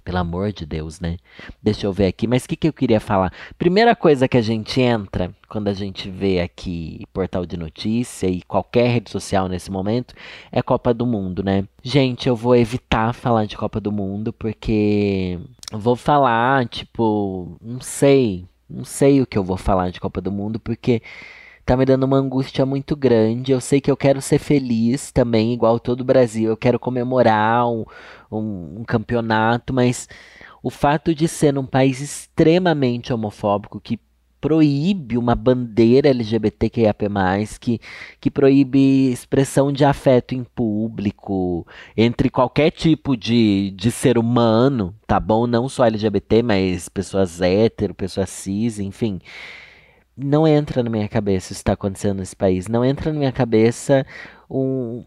Pelo 0.00 0.18
amor 0.18 0.52
de 0.52 0.64
Deus, 0.64 1.00
né? 1.00 1.16
Deixa 1.62 1.86
eu 1.86 1.92
ver 1.92 2.06
aqui. 2.06 2.26
Mas 2.26 2.44
o 2.44 2.48
que, 2.48 2.56
que 2.56 2.68
eu 2.68 2.72
queria 2.72 3.00
falar? 3.00 3.32
Primeira 3.58 3.94
coisa 3.94 4.26
que 4.26 4.36
a 4.36 4.42
gente 4.42 4.80
entra 4.80 5.34
quando 5.48 5.68
a 5.68 5.72
gente 5.72 6.08
vê 6.08 6.40
aqui 6.40 7.04
portal 7.12 7.44
de 7.44 7.56
notícia 7.56 8.26
e 8.26 8.42
qualquer 8.42 8.88
rede 8.88 9.10
social 9.10 9.48
nesse 9.48 9.70
momento 9.70 10.14
é 10.50 10.62
Copa 10.62 10.94
do 10.94 11.04
Mundo, 11.04 11.42
né? 11.42 11.64
Gente, 11.82 12.28
eu 12.28 12.34
vou 12.34 12.56
evitar 12.56 13.12
falar 13.12 13.46
de 13.46 13.56
Copa 13.56 13.80
do 13.80 13.92
Mundo 13.92 14.32
porque 14.32 15.38
vou 15.70 15.96
falar, 15.96 16.66
tipo, 16.68 17.56
não 17.60 17.80
sei. 17.80 18.46
Não 18.68 18.84
sei 18.84 19.20
o 19.20 19.26
que 19.26 19.36
eu 19.36 19.44
vou 19.44 19.58
falar 19.58 19.90
de 19.90 20.00
Copa 20.00 20.20
do 20.20 20.32
Mundo 20.32 20.58
porque 20.58 21.02
tá 21.64 21.76
me 21.76 21.84
dando 21.84 22.04
uma 22.04 22.16
angústia 22.16 22.66
muito 22.66 22.96
grande. 22.96 23.52
Eu 23.52 23.60
sei 23.60 23.80
que 23.80 23.90
eu 23.90 23.96
quero 23.96 24.20
ser 24.20 24.38
feliz 24.38 25.12
também, 25.12 25.52
igual 25.52 25.78
todo 25.78 26.00
o 26.00 26.04
Brasil. 26.04 26.50
Eu 26.50 26.56
quero 26.56 26.78
comemorar 26.78 27.68
um, 27.68 27.84
um, 28.30 28.80
um 28.80 28.84
campeonato, 28.84 29.72
mas 29.72 30.08
o 30.62 30.70
fato 30.70 31.14
de 31.14 31.28
ser 31.28 31.56
um 31.58 31.66
país 31.66 32.00
extremamente 32.00 33.12
homofóbico 33.12 33.80
que 33.80 33.98
proíbe 34.40 35.16
uma 35.16 35.36
bandeira 35.36 36.08
LGBTQIAP+, 36.08 37.06
que, 37.60 37.80
que 38.20 38.28
proíbe 38.28 39.12
expressão 39.12 39.72
de 39.72 39.84
afeto 39.84 40.34
em 40.34 40.42
público, 40.42 41.64
entre 41.96 42.28
qualquer 42.28 42.72
tipo 42.72 43.16
de, 43.16 43.70
de 43.70 43.92
ser 43.92 44.18
humano, 44.18 44.92
tá 45.06 45.20
bom? 45.20 45.46
Não 45.46 45.68
só 45.68 45.84
LGBT, 45.84 46.42
mas 46.42 46.88
pessoas 46.88 47.40
hétero, 47.40 47.94
pessoas 47.94 48.30
cis, 48.30 48.80
enfim 48.80 49.20
não 50.22 50.46
entra 50.46 50.82
na 50.82 50.90
minha 50.90 51.08
cabeça 51.08 51.52
isso 51.52 51.60
está 51.60 51.72
acontecendo 51.72 52.18
nesse 52.18 52.36
país. 52.36 52.68
Não 52.68 52.84
entra 52.84 53.12
na 53.12 53.18
minha 53.18 53.32
cabeça 53.32 54.06
um, 54.50 55.04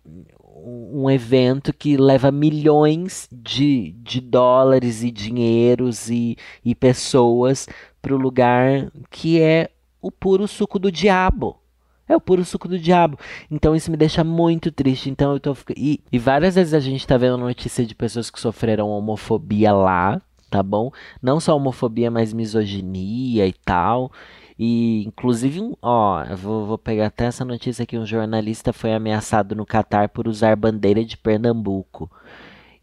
um 0.65 1.09
evento 1.09 1.73
que 1.73 1.97
leva 1.97 2.31
milhões 2.31 3.27
de, 3.31 3.91
de 3.99 4.19
dólares 4.19 5.03
e 5.03 5.11
dinheiros 5.11 6.09
e, 6.09 6.37
e 6.63 6.73
pessoas 6.73 7.67
para 8.01 8.13
o 8.13 8.17
lugar 8.17 8.91
que 9.09 9.39
é 9.39 9.69
o 10.01 10.11
puro 10.11 10.47
suco 10.47 10.79
do 10.79 10.91
diabo. 10.91 11.59
É 12.07 12.15
o 12.15 12.21
puro 12.21 12.45
suco 12.45 12.67
do 12.67 12.77
diabo. 12.77 13.17
Então 13.49 13.75
isso 13.75 13.89
me 13.89 13.97
deixa 13.97 14.23
muito 14.23 14.71
triste. 14.71 15.09
Então 15.09 15.33
eu 15.33 15.39
tô 15.39 15.55
e, 15.75 16.01
e 16.11 16.19
várias 16.19 16.55
vezes 16.55 16.73
a 16.73 16.79
gente 16.79 17.05
tá 17.05 17.17
vendo 17.17 17.37
notícia 17.37 17.85
de 17.85 17.95
pessoas 17.95 18.29
que 18.29 18.39
sofreram 18.39 18.89
homofobia 18.89 19.73
lá, 19.73 20.21
tá 20.49 20.61
bom? 20.61 20.91
Não 21.21 21.39
só 21.39 21.55
homofobia, 21.55 22.11
mas 22.11 22.31
misoginia 22.31 23.47
e 23.47 23.53
tal. 23.53 24.11
E, 24.57 25.03
inclusive, 25.05 25.59
ó, 25.81 26.23
vou, 26.35 26.65
vou 26.65 26.77
pegar 26.77 27.07
até 27.07 27.25
essa 27.25 27.43
notícia 27.43 27.83
aqui: 27.83 27.97
um 27.97 28.05
jornalista 28.05 28.71
foi 28.71 28.93
ameaçado 28.93 29.55
no 29.55 29.65
Catar 29.65 30.09
por 30.09 30.27
usar 30.27 30.55
bandeira 30.55 31.03
de 31.03 31.17
Pernambuco. 31.17 32.09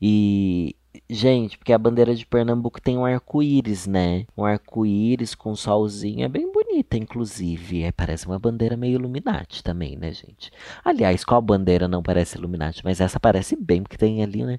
E, 0.00 0.76
gente, 1.08 1.56
porque 1.56 1.72
a 1.72 1.78
bandeira 1.78 2.14
de 2.14 2.26
Pernambuco 2.26 2.80
tem 2.80 2.98
um 2.98 3.04
arco-íris, 3.04 3.86
né? 3.86 4.26
Um 4.36 4.44
arco-íris 4.44 5.34
com 5.34 5.52
um 5.52 5.56
solzinho, 5.56 6.24
é 6.24 6.28
bem 6.28 6.50
bonita, 6.52 6.96
inclusive. 6.98 7.82
É, 7.84 7.92
parece 7.92 8.26
uma 8.26 8.38
bandeira 8.38 8.76
meio 8.76 8.94
Illuminati 8.94 9.62
também, 9.62 9.96
né, 9.96 10.12
gente? 10.12 10.50
Aliás, 10.84 11.24
qual 11.24 11.40
bandeira 11.40 11.88
não 11.88 12.02
parece 12.02 12.36
Illuminati? 12.36 12.82
Mas 12.84 13.00
essa 13.00 13.18
parece 13.20 13.56
bem, 13.56 13.82
porque 13.82 13.96
tem 13.96 14.22
ali, 14.22 14.44
né? 14.44 14.58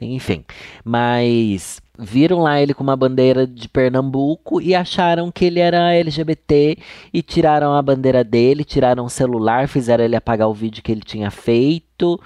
Enfim. 0.00 0.44
Mas 0.84 1.80
viram 1.98 2.38
lá 2.38 2.60
ele 2.60 2.74
com 2.74 2.82
uma 2.82 2.96
bandeira 2.96 3.46
de 3.46 3.68
Pernambuco 3.68 4.60
e 4.60 4.74
acharam 4.74 5.30
que 5.32 5.44
ele 5.44 5.60
era 5.60 5.94
LGBT 5.94 6.78
e 7.12 7.22
tiraram 7.22 7.74
a 7.74 7.82
bandeira 7.82 8.22
dele, 8.22 8.64
tiraram 8.64 9.04
o 9.04 9.10
celular, 9.10 9.68
fizeram 9.68 10.04
ele 10.04 10.16
apagar 10.16 10.48
o 10.48 10.54
vídeo 10.54 10.82
que 10.82 10.92
ele 10.92 11.02
tinha 11.02 11.30
feito. 11.30 12.20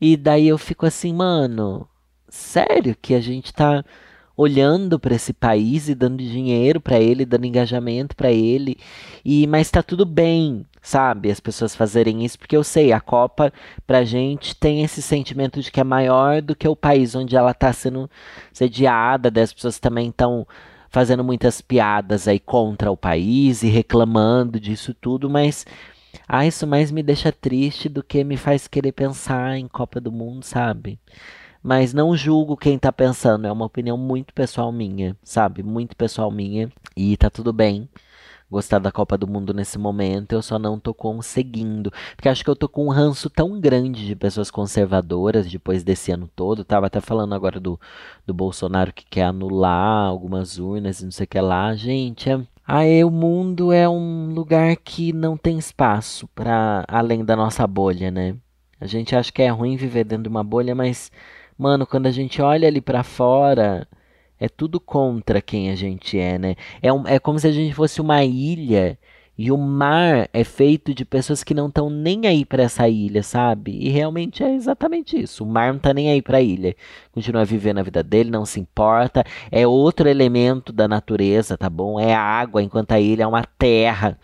E 0.00 0.16
daí 0.16 0.48
eu 0.48 0.58
fico 0.58 0.84
assim, 0.86 1.12
mano, 1.14 1.88
sério 2.28 2.96
que 3.00 3.14
a 3.14 3.20
gente 3.20 3.52
tá 3.52 3.84
olhando 4.36 4.98
para 4.98 5.14
esse 5.14 5.32
país 5.32 5.88
e 5.88 5.94
dando 5.94 6.18
dinheiro 6.18 6.80
para 6.80 6.98
ele, 6.98 7.24
dando 7.24 7.46
engajamento 7.46 8.16
para 8.16 8.30
ele. 8.32 8.76
E 9.24 9.46
mas 9.46 9.70
tá 9.70 9.82
tudo 9.82 10.04
bem, 10.04 10.66
sabe? 10.82 11.30
As 11.30 11.40
pessoas 11.40 11.74
fazerem 11.74 12.24
isso 12.24 12.38
porque 12.38 12.56
eu 12.56 12.64
sei, 12.64 12.92
a 12.92 13.00
Copa 13.00 13.52
pra 13.86 14.04
gente 14.04 14.54
tem 14.56 14.82
esse 14.82 15.00
sentimento 15.00 15.60
de 15.60 15.70
que 15.70 15.80
é 15.80 15.84
maior 15.84 16.42
do 16.42 16.56
que 16.56 16.68
o 16.68 16.76
país 16.76 17.14
onde 17.14 17.36
ela 17.36 17.54
tá 17.54 17.72
sendo 17.72 18.10
sediada, 18.52 19.32
as 19.40 19.52
pessoas 19.52 19.78
também 19.78 20.08
estão 20.08 20.46
fazendo 20.90 21.24
muitas 21.24 21.60
piadas 21.60 22.28
aí 22.28 22.38
contra 22.38 22.90
o 22.90 22.96
país 22.96 23.64
e 23.64 23.68
reclamando 23.68 24.60
disso 24.60 24.94
tudo, 24.94 25.28
mas 25.28 25.66
ah, 26.28 26.46
isso 26.46 26.66
mais 26.66 26.90
me 26.92 27.02
deixa 27.02 27.32
triste 27.32 27.88
do 27.88 28.02
que 28.02 28.22
me 28.22 28.36
faz 28.36 28.68
querer 28.68 28.92
pensar 28.92 29.58
em 29.58 29.66
Copa 29.66 30.00
do 30.00 30.12
Mundo, 30.12 30.44
sabe? 30.44 30.98
Mas 31.64 31.94
não 31.94 32.16
julgo 32.16 32.56
quem 32.56 32.78
tá 32.78 32.92
pensando, 32.92 33.46
é 33.46 33.52
uma 33.52 33.64
opinião 33.64 33.96
muito 33.96 34.34
pessoal 34.34 34.70
minha, 34.70 35.16
sabe? 35.24 35.62
Muito 35.62 35.96
pessoal 35.96 36.30
minha. 36.30 36.70
E 36.96 37.16
tá 37.16 37.30
tudo 37.30 37.52
bem 37.52 37.88
gostar 38.54 38.78
da 38.78 38.92
Copa 38.92 39.18
do 39.18 39.26
Mundo 39.26 39.52
nesse 39.52 39.78
momento, 39.78 40.32
eu 40.32 40.42
só 40.42 40.58
não 40.58 40.78
tô 40.78 40.94
conseguindo. 40.94 41.92
Porque 42.14 42.28
acho 42.28 42.44
que 42.44 42.50
eu 42.50 42.54
tô 42.54 42.68
com 42.68 42.86
um 42.86 42.90
ranço 42.90 43.28
tão 43.28 43.58
grande 43.60 44.06
de 44.06 44.14
pessoas 44.14 44.50
conservadoras 44.50 45.50
depois 45.50 45.82
desse 45.82 46.12
ano 46.12 46.28
todo. 46.36 46.64
Tava 46.64 46.86
até 46.86 47.00
falando 47.00 47.34
agora 47.34 47.58
do, 47.58 47.80
do 48.24 48.32
Bolsonaro 48.32 48.92
que 48.92 49.04
quer 49.04 49.24
anular 49.24 50.06
algumas 50.06 50.58
urnas 50.58 51.00
e 51.00 51.04
não 51.04 51.10
sei 51.10 51.24
o 51.24 51.28
que 51.28 51.40
lá. 51.40 51.74
Gente, 51.74 52.30
é. 52.30 52.40
Aí 52.66 53.04
o 53.04 53.10
mundo 53.10 53.72
é 53.72 53.88
um 53.88 54.32
lugar 54.32 54.76
que 54.76 55.12
não 55.12 55.36
tem 55.36 55.58
espaço 55.58 56.28
para 56.28 56.84
além 56.88 57.24
da 57.24 57.36
nossa 57.36 57.66
bolha, 57.66 58.10
né? 58.10 58.36
A 58.80 58.86
gente 58.86 59.14
acha 59.16 59.32
que 59.32 59.42
é 59.42 59.48
ruim 59.48 59.76
viver 59.76 60.04
dentro 60.04 60.24
de 60.24 60.28
uma 60.28 60.44
bolha, 60.44 60.74
mas 60.74 61.10
Mano, 61.58 61.86
quando 61.86 62.06
a 62.06 62.10
gente 62.10 62.42
olha 62.42 62.68
ali 62.68 62.80
para 62.80 63.02
fora, 63.02 63.86
é 64.38 64.48
tudo 64.48 64.80
contra 64.80 65.40
quem 65.40 65.70
a 65.70 65.76
gente 65.76 66.18
é, 66.18 66.38
né? 66.38 66.56
É, 66.82 66.92
um, 66.92 67.06
é 67.06 67.18
como 67.18 67.38
se 67.38 67.46
a 67.46 67.52
gente 67.52 67.74
fosse 67.74 68.00
uma 68.00 68.24
ilha 68.24 68.98
e 69.36 69.50
o 69.50 69.58
mar 69.58 70.28
é 70.32 70.44
feito 70.44 70.94
de 70.94 71.04
pessoas 71.04 71.42
que 71.42 71.54
não 71.54 71.66
estão 71.68 71.90
nem 71.90 72.26
aí 72.26 72.44
para 72.44 72.62
essa 72.62 72.88
ilha, 72.88 73.22
sabe? 73.22 73.72
E 73.72 73.88
realmente 73.88 74.42
é 74.44 74.54
exatamente 74.54 75.20
isso. 75.20 75.44
O 75.44 75.46
mar 75.46 75.72
não 75.72 75.80
tá 75.80 75.92
nem 75.92 76.10
aí 76.10 76.22
para 76.22 76.38
a 76.38 76.40
ilha. 76.40 76.76
Continua 77.12 77.44
vivendo 77.44 77.78
a 77.78 77.82
vida 77.82 78.02
dele, 78.02 78.30
não 78.30 78.44
se 78.44 78.60
importa. 78.60 79.24
É 79.50 79.66
outro 79.66 80.08
elemento 80.08 80.72
da 80.72 80.86
natureza, 80.86 81.58
tá 81.58 81.68
bom? 81.68 81.98
É 81.98 82.14
a 82.14 82.20
água, 82.20 82.62
enquanto 82.62 82.92
a 82.92 83.00
ilha 83.00 83.24
é 83.24 83.26
uma 83.26 83.44
terra 83.44 84.18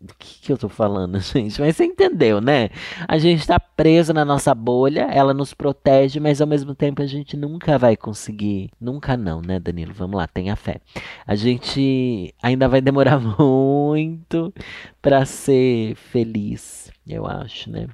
do 0.00 0.14
que, 0.14 0.40
que 0.40 0.52
eu 0.52 0.58
tô 0.58 0.68
falando, 0.68 1.18
gente? 1.20 1.60
Mas 1.60 1.76
você 1.76 1.84
entendeu, 1.84 2.40
né? 2.40 2.70
A 3.08 3.18
gente 3.18 3.46
tá 3.46 3.58
preso 3.58 4.12
na 4.12 4.24
nossa 4.24 4.54
bolha, 4.54 5.02
ela 5.10 5.32
nos 5.32 5.54
protege, 5.54 6.20
mas 6.20 6.40
ao 6.40 6.46
mesmo 6.46 6.74
tempo 6.74 7.02
a 7.02 7.06
gente 7.06 7.36
nunca 7.36 7.78
vai 7.78 7.96
conseguir. 7.96 8.70
Nunca 8.80 9.16
não, 9.16 9.40
né, 9.40 9.58
Danilo? 9.58 9.92
Vamos 9.94 10.16
lá, 10.16 10.26
tenha 10.26 10.56
fé. 10.56 10.80
A 11.26 11.34
gente 11.34 12.34
ainda 12.42 12.68
vai 12.68 12.80
demorar 12.80 13.18
muito 13.38 14.52
para 15.00 15.24
ser 15.24 15.94
feliz, 15.96 16.90
eu 17.06 17.26
acho, 17.26 17.70
né? 17.70 17.88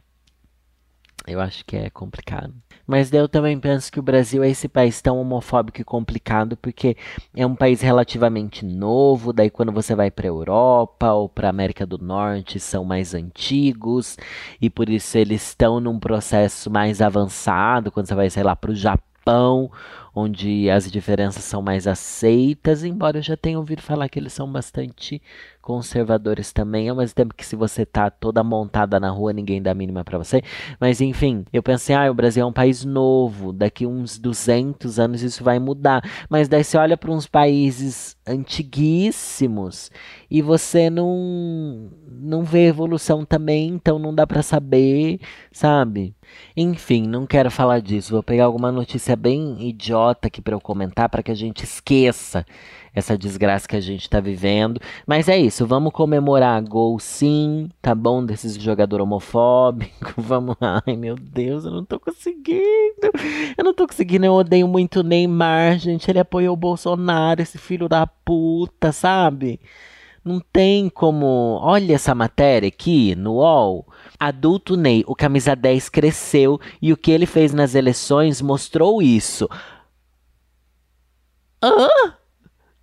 Eu 1.26 1.40
acho 1.40 1.64
que 1.64 1.76
é 1.76 1.90
complicado. 1.90 2.54
Mas 2.87 3.12
eu 3.12 3.28
também 3.28 3.58
penso 3.58 3.90
que 3.90 4.00
o 4.00 4.02
Brasil 4.02 4.42
é 4.42 4.50
esse 4.50 4.68
país 4.68 5.00
tão 5.00 5.20
homofóbico 5.20 5.80
e 5.80 5.84
complicado 5.84 6.56
porque 6.56 6.96
é 7.34 7.46
um 7.46 7.54
país 7.54 7.80
relativamente 7.80 8.64
novo. 8.64 9.32
Daí, 9.32 9.50
quando 9.50 9.72
você 9.72 9.94
vai 9.94 10.10
para 10.10 10.26
a 10.26 10.28
Europa 10.28 11.12
ou 11.12 11.28
para 11.28 11.49
América 11.49 11.87
do 11.87 11.99
Norte, 11.99 12.58
são 12.58 12.84
mais 12.84 13.14
antigos 13.14 14.16
e 14.60 14.68
por 14.68 14.88
isso 14.88 15.16
eles 15.18 15.49
estão 15.49 15.80
num 15.80 15.99
processo 15.99 16.70
mais 16.70 17.00
avançado. 17.00 17.90
Quando 17.90 18.06
você 18.06 18.14
vai, 18.14 18.30
sei 18.30 18.42
lá, 18.42 18.56
para 18.56 18.70
o 18.70 18.75
Japão 18.75 19.70
onde 20.14 20.68
as 20.70 20.90
diferenças 20.90 21.44
são 21.44 21.62
mais 21.62 21.86
aceitas, 21.86 22.84
embora 22.84 23.18
eu 23.18 23.22
já 23.22 23.36
tenha 23.36 23.58
ouvido 23.58 23.82
falar 23.82 24.08
que 24.08 24.18
eles 24.18 24.32
são 24.32 24.50
bastante 24.50 25.22
conservadores 25.60 26.52
também, 26.52 26.88
ao 26.88 26.96
mesmo 26.96 27.14
tempo 27.14 27.34
que 27.34 27.46
se 27.46 27.54
você 27.54 27.84
tá 27.86 28.10
toda 28.10 28.42
montada 28.42 28.98
na 28.98 29.10
rua, 29.10 29.32
ninguém 29.32 29.62
dá 29.62 29.74
mínima 29.74 30.02
para 30.04 30.18
você. 30.18 30.42
Mas 30.80 31.00
enfim, 31.00 31.44
eu 31.52 31.62
pensei, 31.62 31.94
ah, 31.94 32.10
o 32.10 32.14
Brasil 32.14 32.42
é 32.42 32.46
um 32.46 32.52
país 32.52 32.84
novo, 32.84 33.52
daqui 33.52 33.86
uns 33.86 34.18
200 34.18 34.98
anos 34.98 35.22
isso 35.22 35.44
vai 35.44 35.58
mudar. 35.58 36.02
Mas 36.28 36.48
daí 36.48 36.64
você 36.64 36.76
olha 36.76 36.96
para 36.96 37.10
uns 37.10 37.26
países 37.26 38.16
antiguíssimos 38.26 39.90
e 40.30 40.42
você 40.42 40.90
não 40.90 41.90
não 42.22 42.42
vê 42.42 42.66
evolução 42.66 43.24
também, 43.24 43.68
então 43.68 43.98
não 43.98 44.14
dá 44.14 44.26
para 44.26 44.42
saber, 44.42 45.20
sabe? 45.50 46.14
Enfim, 46.56 47.06
não 47.06 47.26
quero 47.26 47.50
falar 47.50 47.80
disso. 47.80 48.12
Vou 48.12 48.22
pegar 48.22 48.44
alguma 48.44 48.70
notícia 48.70 49.16
bem 49.16 49.56
idiota 49.68 50.00
aqui 50.09 50.40
para 50.40 50.54
eu 50.54 50.61
comentar 50.61 51.09
para 51.09 51.23
que 51.23 51.30
a 51.30 51.35
gente 51.35 51.64
esqueça 51.64 52.45
essa 52.95 53.16
desgraça 53.16 53.69
que 53.69 53.76
a 53.76 53.80
gente 53.80 54.09
tá 54.09 54.21
vivendo. 54.21 54.80
Mas 55.07 55.28
é 55.28 55.38
isso, 55.38 55.66
vamos 55.66 55.92
comemorar 55.92 56.62
gol 56.62 56.99
sim, 56.99 57.71
tá 57.80 57.95
bom? 57.95 58.25
Desses 58.25 58.54
jogador 58.54 59.00
homofóbico. 59.00 60.14
Vamos 60.21 60.57
lá. 60.61 60.83
Ai, 60.87 60.97
meu 60.97 61.14
Deus, 61.16 61.64
eu 61.64 61.71
não 61.71 61.85
tô 61.85 61.99
conseguindo. 61.99 63.11
Eu 63.57 63.64
não 63.64 63.75
tô 63.75 63.87
conseguindo, 63.87 64.26
eu 64.26 64.33
odeio 64.33 64.66
muito 64.66 65.00
o 65.00 65.02
Neymar, 65.02 65.78
gente. 65.78 66.11
Ele 66.11 66.19
apoiou 66.19 66.54
o 66.54 66.57
Bolsonaro, 66.57 67.40
esse 67.40 67.59
filho 67.59 67.88
da 67.88 68.07
puta, 68.07 68.92
sabe? 68.92 69.61
Não 70.25 70.40
tem 70.52 70.88
como. 70.88 71.59
Olha 71.62 71.95
essa 71.95 72.14
matéria 72.14 72.69
aqui 72.69 73.14
no 73.14 73.35
UOL. 73.37 73.87
Adulto 74.19 74.76
Ney, 74.76 75.02
o 75.07 75.14
camisa 75.14 75.57
10 75.57 75.88
cresceu 75.88 76.61
e 76.80 76.92
o 76.92 76.97
que 76.97 77.11
ele 77.11 77.25
fez 77.25 77.54
nas 77.54 77.75
eleições 77.75 78.42
mostrou 78.42 79.00
isso. 79.00 79.49
Hã? 81.62 82.14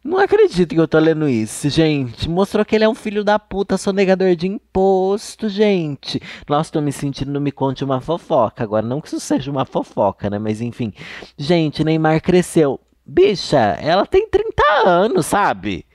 Não 0.03 0.19
acredito 0.19 0.73
que 0.73 0.79
eu 0.79 0.87
tô 0.87 0.99
lendo 0.99 1.27
isso, 1.27 1.69
gente. 1.69 2.29
Mostrou 2.29 2.63
que 2.63 2.75
ele 2.75 2.85
é 2.85 2.89
um 2.89 2.95
filho 2.95 3.23
da 3.23 3.37
puta, 3.37 3.77
sonegador 3.77 4.35
de 4.35 4.47
imposto, 4.47 5.49
gente. 5.49 6.21
Nossa, 6.47 6.71
tô 6.71 6.79
me 6.79 6.93
sentindo 6.93 7.31
no 7.31 7.41
Me 7.41 7.51
Conte 7.51 7.83
uma 7.83 7.99
fofoca. 7.99 8.63
Agora, 8.63 8.85
não 8.85 9.01
que 9.01 9.07
isso 9.07 9.19
seja 9.19 9.51
uma 9.51 9.65
fofoca, 9.65 10.29
né? 10.29 10.39
Mas 10.39 10.61
enfim. 10.61 10.93
Gente, 11.37 11.83
Neymar 11.83 12.21
cresceu. 12.21 12.79
Bicha, 13.05 13.57
ela 13.57 14.05
tem 14.05 14.29
30 14.29 14.63
anos, 14.85 15.25
sabe? 15.25 15.85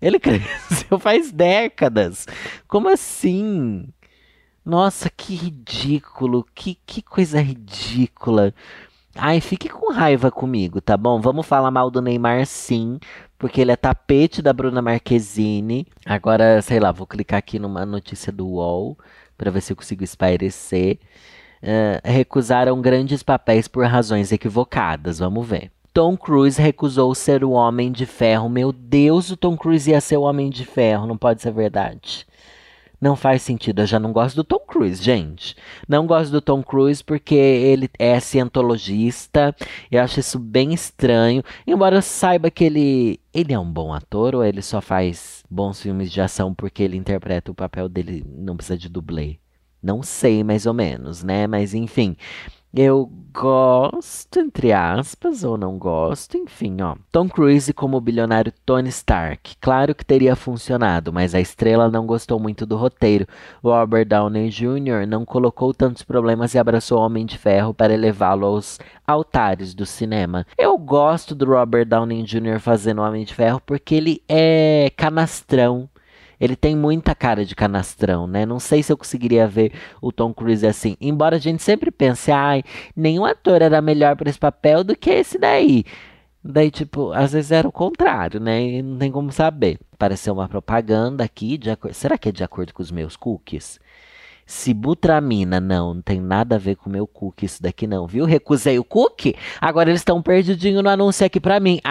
Ele 0.00 0.18
cresceu 0.20 0.98
faz 0.98 1.32
décadas. 1.32 2.26
Como 2.68 2.88
assim? 2.88 3.88
Nossa, 4.64 5.08
que 5.08 5.34
ridículo. 5.34 6.44
Que, 6.54 6.76
que 6.84 7.00
coisa 7.00 7.40
ridícula. 7.40 8.52
Ai, 9.14 9.40
fique 9.40 9.68
com 9.68 9.92
raiva 9.92 10.30
comigo, 10.30 10.80
tá 10.80 10.96
bom? 10.96 11.20
Vamos 11.20 11.46
falar 11.46 11.70
mal 11.70 11.90
do 11.90 12.00
Neymar 12.00 12.46
sim, 12.46 12.98
porque 13.38 13.60
ele 13.60 13.70
é 13.72 13.76
tapete 13.76 14.40
da 14.40 14.52
Bruna 14.52 14.80
Marquezine. 14.80 15.86
Agora, 16.06 16.62
sei 16.62 16.80
lá, 16.80 16.90
vou 16.90 17.06
clicar 17.06 17.38
aqui 17.38 17.58
numa 17.58 17.84
notícia 17.84 18.32
do 18.32 18.46
UOL 18.46 18.98
para 19.36 19.50
ver 19.50 19.60
se 19.60 19.72
eu 19.72 19.76
consigo 19.76 20.02
espairecer. 20.02 20.98
Uh, 21.62 22.00
recusaram 22.02 22.80
grandes 22.80 23.22
papéis 23.22 23.68
por 23.68 23.84
razões 23.86 24.32
equivocadas. 24.32 25.18
Vamos 25.18 25.46
ver. 25.46 25.70
Tom 25.92 26.16
Cruise 26.16 26.60
recusou 26.60 27.14
ser 27.14 27.44
o 27.44 27.50
Homem 27.50 27.92
de 27.92 28.06
Ferro. 28.06 28.48
Meu 28.48 28.72
Deus, 28.72 29.30
o 29.30 29.36
Tom 29.36 29.58
Cruise 29.58 29.90
ia 29.90 30.00
ser 30.00 30.16
o 30.16 30.22
Homem 30.22 30.48
de 30.48 30.64
Ferro, 30.64 31.06
não 31.06 31.18
pode 31.18 31.42
ser 31.42 31.52
verdade. 31.52 32.26
Não 33.02 33.16
faz 33.16 33.42
sentido. 33.42 33.82
Eu 33.82 33.86
já 33.86 33.98
não 33.98 34.12
gosto 34.12 34.36
do 34.36 34.44
Tom 34.44 34.60
Cruise, 34.60 35.02
gente. 35.02 35.56
Não 35.88 36.06
gosto 36.06 36.30
do 36.30 36.40
Tom 36.40 36.62
Cruise 36.62 37.02
porque 37.02 37.34
ele 37.34 37.90
é 37.98 38.20
cientologista. 38.20 39.52
Eu 39.90 40.00
acho 40.00 40.20
isso 40.20 40.38
bem 40.38 40.72
estranho. 40.72 41.42
Embora 41.66 41.96
eu 41.96 42.02
saiba 42.02 42.48
que 42.48 42.62
ele, 42.62 43.18
ele 43.34 43.52
é 43.52 43.58
um 43.58 43.68
bom 43.68 43.92
ator 43.92 44.36
ou 44.36 44.44
ele 44.44 44.62
só 44.62 44.80
faz 44.80 45.42
bons 45.50 45.82
filmes 45.82 46.12
de 46.12 46.20
ação 46.20 46.54
porque 46.54 46.80
ele 46.80 46.96
interpreta 46.96 47.50
o 47.50 47.54
papel 47.56 47.88
dele, 47.88 48.24
não 48.24 48.56
precisa 48.56 48.78
de 48.78 48.88
dublê. 48.88 49.40
Não 49.82 50.00
sei, 50.00 50.44
mais 50.44 50.64
ou 50.64 50.72
menos, 50.72 51.24
né? 51.24 51.48
Mas 51.48 51.74
enfim. 51.74 52.16
Eu 52.74 53.10
gosto, 53.34 54.40
entre 54.40 54.72
aspas, 54.72 55.44
ou 55.44 55.58
não 55.58 55.76
gosto, 55.78 56.38
enfim, 56.38 56.80
ó. 56.80 56.96
Tom 57.10 57.28
Cruise 57.28 57.70
como 57.74 57.98
o 57.98 58.00
bilionário 58.00 58.50
Tony 58.64 58.88
Stark. 58.88 59.56
Claro 59.60 59.94
que 59.94 60.04
teria 60.04 60.34
funcionado, 60.34 61.12
mas 61.12 61.34
a 61.34 61.40
estrela 61.40 61.90
não 61.90 62.06
gostou 62.06 62.40
muito 62.40 62.64
do 62.64 62.76
roteiro. 62.76 63.26
Robert 63.62 64.06
Downey 64.06 64.48
Jr. 64.48 65.06
não 65.06 65.22
colocou 65.24 65.74
tantos 65.74 66.02
problemas 66.02 66.54
e 66.54 66.58
abraçou 66.58 66.98
o 66.98 67.02
Homem 67.02 67.26
de 67.26 67.36
Ferro 67.36 67.74
para 67.74 67.92
elevá-lo 67.92 68.46
aos 68.46 68.78
altares 69.06 69.74
do 69.74 69.84
cinema. 69.84 70.46
Eu 70.56 70.78
gosto 70.78 71.34
do 71.34 71.44
Robert 71.44 71.86
Downey 71.86 72.22
Jr. 72.22 72.58
fazendo 72.58 73.02
o 73.02 73.04
Homem 73.04 73.26
de 73.26 73.34
Ferro 73.34 73.60
porque 73.66 73.94
ele 73.94 74.22
é 74.26 74.90
canastrão 74.96 75.90
Ele 76.42 76.56
tem 76.56 76.74
muita 76.74 77.14
cara 77.14 77.44
de 77.44 77.54
canastrão, 77.54 78.26
né? 78.26 78.44
Não 78.44 78.58
sei 78.58 78.82
se 78.82 78.92
eu 78.92 78.96
conseguiria 78.96 79.46
ver 79.46 79.72
o 80.00 80.10
Tom 80.10 80.34
Cruise 80.34 80.66
assim. 80.66 80.96
Embora 81.00 81.36
a 81.36 81.38
gente 81.38 81.62
sempre 81.62 81.88
pense, 81.92 82.32
ai, 82.32 82.64
nenhum 82.96 83.24
ator 83.24 83.62
era 83.62 83.80
melhor 83.80 84.16
para 84.16 84.28
esse 84.28 84.40
papel 84.40 84.82
do 84.82 84.96
que 84.96 85.08
esse 85.08 85.38
daí. 85.38 85.84
Daí, 86.42 86.68
tipo, 86.72 87.12
às 87.12 87.32
vezes 87.32 87.52
era 87.52 87.68
o 87.68 87.70
contrário, 87.70 88.40
né? 88.40 88.60
E 88.60 88.82
não 88.82 88.98
tem 88.98 89.12
como 89.12 89.30
saber. 89.30 89.78
Pareceu 89.96 90.34
uma 90.34 90.48
propaganda 90.48 91.22
aqui. 91.22 91.56
De 91.56 91.70
Será 91.92 92.18
que 92.18 92.30
é 92.30 92.32
de 92.32 92.42
acordo 92.42 92.74
com 92.74 92.82
os 92.82 92.90
meus 92.90 93.14
cookies? 93.14 93.78
Sibutramina, 94.46 95.60
não, 95.60 95.94
não 95.94 96.02
tem 96.02 96.20
nada 96.20 96.56
a 96.56 96.58
ver 96.58 96.76
com 96.76 96.88
o 96.88 96.92
meu 96.92 97.06
cookie 97.06 97.46
isso 97.46 97.62
daqui 97.62 97.86
não, 97.86 98.06
viu? 98.06 98.24
Recusei 98.24 98.78
o 98.78 98.84
cookie, 98.84 99.34
agora 99.60 99.90
eles 99.90 100.00
estão 100.00 100.22
perdidinho 100.22 100.82
no 100.82 100.88
anúncio 100.88 101.24
aqui 101.24 101.40
pra 101.40 101.60
mim. 101.60 101.80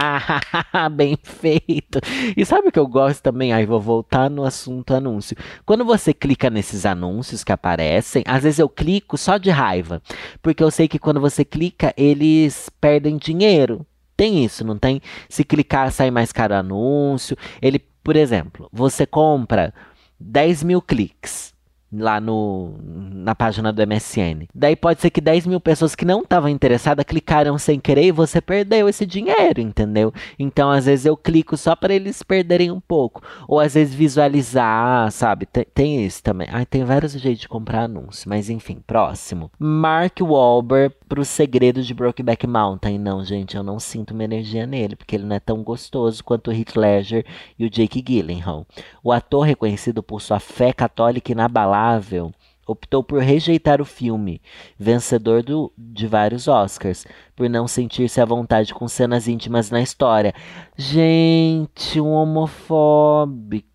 Ah, 0.74 0.90
bem 0.90 1.18
feito. 1.22 2.00
E 2.36 2.46
sabe 2.46 2.70
o 2.70 2.72
que 2.72 2.80
eu 2.80 2.88
gosto 2.88 3.22
também? 3.22 3.52
Aí 3.52 3.66
vou 3.66 3.80
voltar 3.80 4.30
no 4.30 4.44
assunto 4.44 4.94
anúncio. 4.94 5.36
Quando 5.66 5.84
você 5.84 6.14
clica 6.14 6.50
nesses 6.50 6.86
anúncios 6.86 7.44
que 7.44 7.52
aparecem, 7.52 8.24
às 8.26 8.44
vezes 8.44 8.60
eu 8.60 8.70
clico 8.70 9.18
só 9.18 9.38
de 9.38 9.50
raiva, 9.50 10.02
porque 10.42 10.64
eu 10.64 10.72
sei 10.72 10.88
que 10.88 11.00
quando 11.00 11.20
você 11.20 11.44
clica, 11.44 11.94
eles 11.98 12.70
perdem 12.80 13.18
dinheiro. 13.18 13.86
Tem 14.16 14.44
isso, 14.44 14.64
não 14.64 14.78
tem? 14.78 15.02
Se 15.28 15.44
clicar, 15.44 15.92
sai 15.92 16.12
mais 16.12 16.32
caro 16.32 16.54
o 16.54 16.58
anúncio. 16.58 17.38
Ele, 17.62 17.80
por 18.04 18.16
exemplo, 18.16 18.70
você 18.72 19.06
compra 19.06 19.74
10 20.20 20.64
mil 20.64 20.82
cliques 20.82 21.54
lá 21.92 22.20
no, 22.22 22.74
na 22.84 23.36
página 23.36 23.72
do 23.72 23.86
MSN. 23.86 24.48
Daí 24.54 24.76
pode 24.76 25.02
ser 25.02 25.10
que 25.10 25.20
10 25.20 25.48
mil 25.48 25.60
pessoas 25.60 25.96
que 25.96 26.06
não 26.06 26.22
estavam 26.22 26.50
interessadas 26.50 27.06
clicaram 27.06 27.58
sem 27.58 27.80
querer 27.80 28.06
e 28.06 28.12
você 28.12 28.42
perdeu 28.42 28.88
esse 28.88 29.06
dinheiro, 29.06 29.60
entendeu? 29.60 30.14
Então, 30.40 30.72
às 30.72 30.86
vezes 30.86 31.06
eu 31.06 31.18
clico 31.18 31.58
só 31.58 31.76
para 31.76 31.94
eles 31.94 32.24
perderem 32.24 32.72
um 32.72 32.80
pouco. 32.80 33.22
Ou 33.48 33.60
às 33.60 33.74
vezes 33.74 33.94
visualizar, 33.94 35.12
sabe? 35.12 35.46
Tem, 35.46 35.66
tem 35.74 36.06
isso 36.06 36.24
também. 36.24 36.48
Ai, 36.52 36.66
tem 36.66 36.84
vários 36.84 37.14
jeitos 37.14 37.42
de 37.42 37.50
comprar 37.50 37.84
anúncio, 37.84 38.30
mas 38.30 38.50
enfim, 38.50 38.82
próximo. 38.86 39.52
Mark 39.60 40.20
Wahlberg 40.22 40.96
pro 41.12 41.26
segredo 41.26 41.84
de 41.84 41.94
Brokeback 41.94 42.48
Mountain. 42.48 42.98
Não, 42.98 43.22
gente, 43.22 43.58
eu 43.58 43.64
não 43.64 43.82
sinto 43.82 44.14
uma 44.14 44.24
energia 44.24 44.66
nele, 44.66 44.96
porque 44.96 45.18
ele 45.18 45.26
não 45.26 45.36
é 45.36 45.42
tão 45.42 45.62
gostoso 45.62 46.24
quanto 46.24 46.48
o 46.48 46.54
Heath 46.54 46.78
Ledger 46.78 47.26
e 47.60 47.66
o 47.66 47.70
Jake 47.70 48.02
Gyllenhaal. 48.02 48.66
O 49.04 49.12
ator 49.12 49.42
reconhecido 49.42 50.02
por 50.02 50.22
sua 50.22 50.40
fé 50.40 50.72
católica 50.72 51.34
inabalável 51.34 52.32
optou 52.66 53.04
por 53.04 53.22
rejeitar 53.22 53.82
o 53.82 53.86
filme, 53.86 54.42
vencedor 54.80 55.44
do, 55.44 55.70
de 55.78 56.08
vários 56.08 56.48
Oscars, 56.48 57.06
por 57.36 57.50
não 57.50 57.68
sentir-se 57.68 58.22
à 58.22 58.26
vontade 58.26 58.74
com 58.74 58.88
cenas 58.88 59.28
íntimas 59.28 59.70
na 59.70 59.82
história. 59.82 60.34
Gente, 60.78 62.00
um 62.00 62.12
homofóbico. 62.12 63.66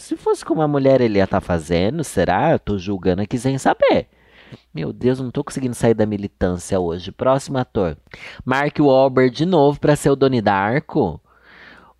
Se 0.00 0.16
fosse 0.16 0.42
com 0.42 0.54
uma 0.54 0.66
mulher, 0.66 1.02
ele 1.02 1.18
ia 1.18 1.24
estar 1.24 1.42
tá 1.42 1.46
fazendo, 1.46 2.02
será? 2.02 2.52
Eu 2.52 2.58
tô 2.58 2.78
julgando 2.78 3.20
aqui 3.20 3.36
sem 3.36 3.58
saber. 3.58 4.08
Meu 4.72 4.92
Deus, 4.92 5.20
não 5.20 5.30
tô 5.30 5.44
conseguindo 5.44 5.74
sair 5.74 5.94
da 5.94 6.06
militância 6.06 6.80
hoje. 6.80 7.12
Próximo 7.12 7.58
ator. 7.58 7.96
Mark 8.44 8.78
Wahlberg 8.78 9.34
de 9.34 9.46
novo 9.46 9.78
para 9.78 9.96
ser 9.96 10.10
o 10.10 10.16
Donnie 10.16 10.40
Darko. 10.40 11.20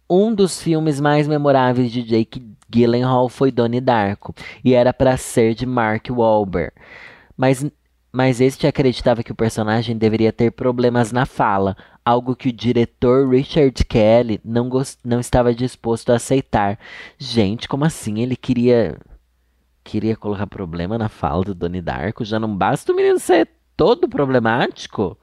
Um 0.09 0.35
dos 0.35 0.61
filmes 0.61 1.01
mais 1.01 1.27
memoráveis 1.27 1.91
de 1.91 2.03
Jake 2.03 2.55
Gyllenhaal 2.69 3.29
foi 3.29 3.51
Donnie 3.51 3.81
Darko 3.81 4.35
e 4.65 4.75
era 4.75 4.93
para 4.93 5.17
ser 5.17 5.55
de 5.55 5.65
Mark 5.65 6.09
Wahlberg. 6.11 6.73
Mas, 7.37 7.65
mas 8.13 8.41
este 8.41 8.67
acreditava 8.67 9.23
que 9.23 9.33
o 9.33 9.37
personagem 9.37 9.97
deveria 9.97 10.33
ter 10.33 10.51
problemas 10.51 11.13
na 11.13 11.25
fala, 11.25 11.77
algo 12.05 12.37
que 12.37 12.49
o 12.49 12.53
diretor 12.53 13.29
Richard 13.29 13.85
Kelly 13.85 14.41
não, 14.45 14.69
não 15.05 15.21
estava 15.21 15.55
disposto 15.55 16.11
a 16.11 16.17
aceitar. 16.17 16.79
Gente, 17.19 17.69
como 17.69 17.85
assim? 17.85 18.21
Ele 18.21 18.37
queria 18.37 18.99
queria 19.85 20.17
colocar 20.17 20.47
problema 20.47 20.99
na 20.99 21.09
fala 21.09 21.45
do 21.45 21.55
Donnie 21.55 21.83
Darko? 21.83 22.25
Já 22.25 22.41
não 22.41 22.57
basta 22.57 22.93
o 22.93 22.97
menino 22.97 23.19
ser 23.19 23.49
todo 23.77 24.09
problemático? 24.09 25.17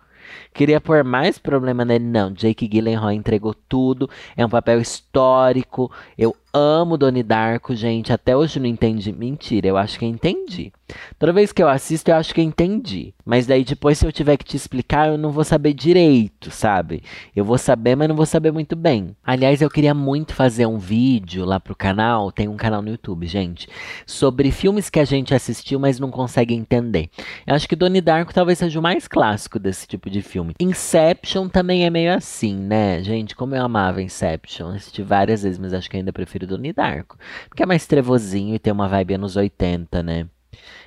Queria 0.53 0.79
pôr 0.79 1.03
mais 1.03 1.37
problema 1.37 1.83
nele. 1.83 2.05
Não, 2.05 2.31
Jake 2.31 2.67
Gyllenhaal 2.67 3.11
entregou 3.11 3.53
tudo. 3.53 4.09
É 4.37 4.45
um 4.45 4.49
papel 4.49 4.79
histórico. 4.79 5.91
Eu 6.17 6.35
amo 6.53 6.97
Donnie 6.97 7.23
Darko, 7.23 7.75
gente. 7.75 8.11
Até 8.11 8.35
hoje 8.35 8.59
não 8.59 8.65
entendi. 8.65 9.11
Mentira, 9.11 9.67
eu 9.67 9.77
acho 9.77 9.97
que 9.97 10.05
entendi. 10.05 10.71
Toda 11.17 11.31
vez 11.31 11.51
que 11.51 11.63
eu 11.63 11.69
assisto, 11.69 12.11
eu 12.11 12.15
acho 12.15 12.33
que 12.33 12.41
entendi. 12.41 13.13
Mas 13.25 13.45
daí 13.45 13.63
depois, 13.63 13.97
se 13.97 14.05
eu 14.05 14.11
tiver 14.11 14.37
que 14.37 14.43
te 14.43 14.57
explicar, 14.57 15.07
eu 15.07 15.17
não 15.17 15.31
vou 15.31 15.43
saber 15.43 15.73
direito, 15.73 16.51
sabe? 16.51 17.03
Eu 17.35 17.45
vou 17.45 17.57
saber, 17.57 17.95
mas 17.95 18.09
não 18.09 18.15
vou 18.15 18.25
saber 18.25 18.51
muito 18.51 18.75
bem. 18.75 19.15
Aliás, 19.23 19.61
eu 19.61 19.69
queria 19.69 19.93
muito 19.93 20.33
fazer 20.33 20.65
um 20.65 20.77
vídeo 20.77 21.45
lá 21.45 21.59
pro 21.59 21.75
canal. 21.75 22.31
Tem 22.31 22.47
um 22.47 22.57
canal 22.57 22.81
no 22.81 22.89
YouTube, 22.89 23.25
gente. 23.27 23.67
Sobre 24.05 24.51
filmes 24.51 24.89
que 24.89 24.99
a 24.99 25.05
gente 25.05 25.33
assistiu, 25.33 25.79
mas 25.79 25.99
não 25.99 26.11
consegue 26.11 26.53
entender. 26.53 27.09
Eu 27.47 27.55
acho 27.55 27.67
que 27.67 27.75
Donnie 27.75 28.01
Darko 28.01 28.33
talvez 28.33 28.59
seja 28.59 28.79
o 28.79 28.83
mais 28.83 29.07
clássico 29.07 29.59
desse 29.59 29.87
tipo 29.87 30.09
de 30.09 30.21
filme. 30.21 30.53
Inception 30.59 31.47
também 31.47 31.85
é 31.85 31.89
meio 31.89 32.13
assim, 32.13 32.55
né? 32.55 33.01
Gente, 33.03 33.35
como 33.35 33.55
eu 33.55 33.63
amava 33.63 34.01
Inception. 34.01 34.69
Assisti 34.69 35.01
várias 35.01 35.43
vezes, 35.43 35.59
mas 35.59 35.73
acho 35.73 35.89
que 35.89 35.97
ainda 35.97 36.11
prefiro 36.11 36.40
Donnie 36.47 36.73
Darko. 36.73 37.17
Porque 37.49 37.63
é 37.63 37.65
mais 37.65 37.85
trevozinho 37.87 38.55
e 38.55 38.59
tem 38.59 38.71
uma 38.71 38.87
vibe 38.87 39.15
anos 39.15 39.35
80, 39.35 40.03
né? 40.03 40.27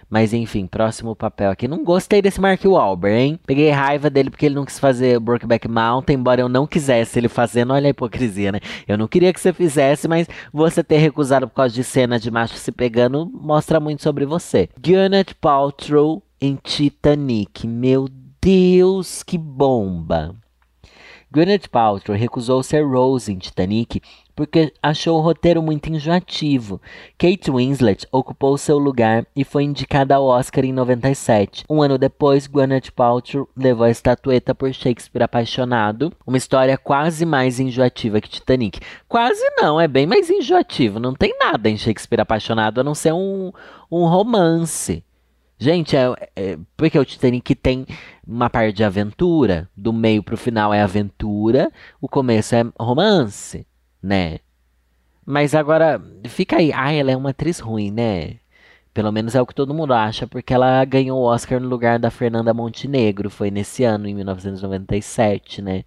Mas 0.09 0.33
enfim, 0.33 0.67
próximo 0.67 1.17
papel 1.17 1.51
aqui. 1.51 1.67
Não 1.67 1.83
gostei 1.83 2.21
desse 2.21 2.41
Mark 2.41 2.65
Wahlberg, 2.65 3.19
hein? 3.19 3.41
Peguei 3.47 3.71
raiva 3.71 4.11
dele 4.11 4.31
porque 4.31 4.47
ele 4.47 4.55
não 4.55 4.65
quis 4.65 4.79
fazer 4.79 5.19
Brokeback 5.19 5.67
Mountain, 5.67 6.17
embora 6.17 6.41
eu 6.41 6.49
não 6.49 6.67
quisesse 6.67 7.19
ele 7.19 7.29
fazendo. 7.29 7.73
Olha 7.73 7.87
a 7.87 7.91
hipocrisia, 7.91 8.53
né? 8.53 8.61
Eu 8.87 8.99
não 8.99 9.09
queria 9.09 9.33
que 9.33 9.41
você 9.41 9.53
fizesse, 9.53 10.07
mas 10.07 10.29
você 10.53 10.85
ter 10.85 10.99
recusado 10.99 11.49
por 11.49 11.55
causa 11.55 11.75
de 11.75 11.83
cena 11.83 12.19
de 12.19 12.31
macho 12.31 12.55
se 12.55 12.71
pegando 12.71 13.27
mostra 13.27 13.81
muito 13.81 14.03
sobre 14.03 14.25
você. 14.25 14.69
Gwyneth 14.81 15.35
Paltrow 15.41 16.23
em 16.41 16.57
Titanic. 16.63 17.67
Meu 17.67 18.09
Deus, 18.41 19.23
que 19.23 19.39
bomba! 19.39 20.44
Gwyneth 21.35 21.69
Paltrow 21.69 22.17
recusou 22.17 22.63
ser 22.63 22.87
Rose 22.87 23.33
em 23.33 23.39
Titanic 23.39 24.01
porque 24.37 24.73
achou 24.81 25.19
o 25.19 25.21
roteiro 25.21 25.61
muito 25.61 25.91
enjoativo. 25.91 26.81
Kate 27.19 27.51
Winslet 27.51 28.07
ocupou 28.13 28.57
seu 28.57 28.79
lugar 28.79 29.27
e 29.35 29.43
foi 29.43 29.65
indicada 29.65 30.15
ao 30.15 30.27
Oscar 30.27 30.65
em 30.65 30.73
97. 30.73 31.65
Um 31.69 31.83
ano 31.83 31.99
depois, 31.99 32.47
Gwyneth 32.47 32.93
Paltrow 32.95 33.49
levou 33.57 33.85
a 33.85 33.91
estatueta 33.91 34.55
por 34.55 34.73
Shakespeare 34.73 35.25
Apaixonado, 35.25 36.13
uma 36.25 36.37
história 36.37 36.79
quase 36.79 37.27
mais 37.27 37.59
enjoativa 37.59 38.21
que 38.21 38.29
Titanic. 38.29 38.79
Quase 39.09 39.45
não, 39.57 39.81
é 39.81 39.89
bem 39.89 40.07
mais 40.07 40.31
enjoativo. 40.31 41.01
Não 41.01 41.15
tem 41.15 41.37
nada 41.37 41.69
em 41.69 41.77
Shakespeare 41.77 42.21
Apaixonado 42.21 42.81
a 42.81 42.85
não 42.85 42.95
ser 42.95 43.13
um, 43.13 43.51
um 43.91 44.07
romance. 44.07 45.03
Gente, 45.65 45.97
é, 45.97 46.13
é, 46.37 46.59
porque 46.77 46.99
o 46.99 47.05
Titanic 47.07 47.55
tem 47.55 47.87
uma 48.27 48.51
parte 48.51 48.75
de 48.75 48.85
aventura, 48.85 49.67
do 49.75 49.95
meio 49.95 50.23
pro 50.23 50.37
final 50.37 50.75
é 50.75 50.83
aventura, 50.83 51.71
o 52.01 52.07
começo 52.07 52.55
é 52.55 52.65
romance 52.79 53.67
né? 54.05 54.41
Mas 55.25 55.55
agora, 55.55 55.99
fica 56.29 56.59
aí. 56.59 56.71
Ah, 56.71 56.93
ela 56.93 57.11
é 57.11 57.17
uma 57.17 57.31
atriz 57.31 57.59
ruim, 57.59 57.91
né? 57.91 58.37
Pelo 58.95 59.11
menos 59.11 59.35
é 59.35 59.43
o 59.43 59.47
que 59.47 59.55
todo 59.55 59.75
mundo 59.75 59.93
acha, 59.93 60.25
porque 60.25 60.55
ela 60.55 60.85
ganhou 60.85 61.19
o 61.19 61.25
Oscar 61.25 61.61
no 61.61 61.69
lugar 61.69 61.99
da 61.99 62.13
Fernanda 62.13 62.55
Montenegro. 62.55 63.29
Foi 63.29 63.51
nesse 63.51 63.83
ano, 63.83 64.07
em 64.07 64.15
1997, 64.15 65.61
né? 65.61 65.83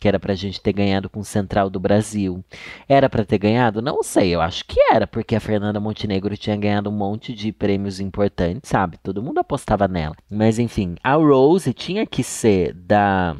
Que 0.00 0.08
era 0.08 0.18
pra 0.18 0.34
gente 0.34 0.60
ter 0.62 0.72
ganhado 0.72 1.10
com 1.10 1.20
o 1.20 1.24
Central 1.24 1.68
do 1.68 1.78
Brasil. 1.78 2.42
Era 2.88 3.10
para 3.10 3.26
ter 3.26 3.36
ganhado? 3.36 3.82
Não 3.82 4.02
sei, 4.02 4.34
eu 4.34 4.40
acho 4.40 4.64
que 4.64 4.80
era, 4.90 5.06
porque 5.06 5.36
a 5.36 5.40
Fernanda 5.40 5.78
Montenegro 5.78 6.34
tinha 6.34 6.56
ganhado 6.56 6.88
um 6.88 6.94
monte 6.94 7.34
de 7.34 7.52
prêmios 7.52 8.00
importantes, 8.00 8.70
sabe? 8.70 8.96
Todo 9.02 9.22
mundo 9.22 9.38
apostava 9.38 9.86
nela. 9.86 10.16
Mas 10.30 10.58
enfim, 10.58 10.96
a 11.04 11.14
Rose 11.14 11.74
tinha 11.74 12.06
que 12.06 12.22
ser 12.22 12.72
da 12.72 13.36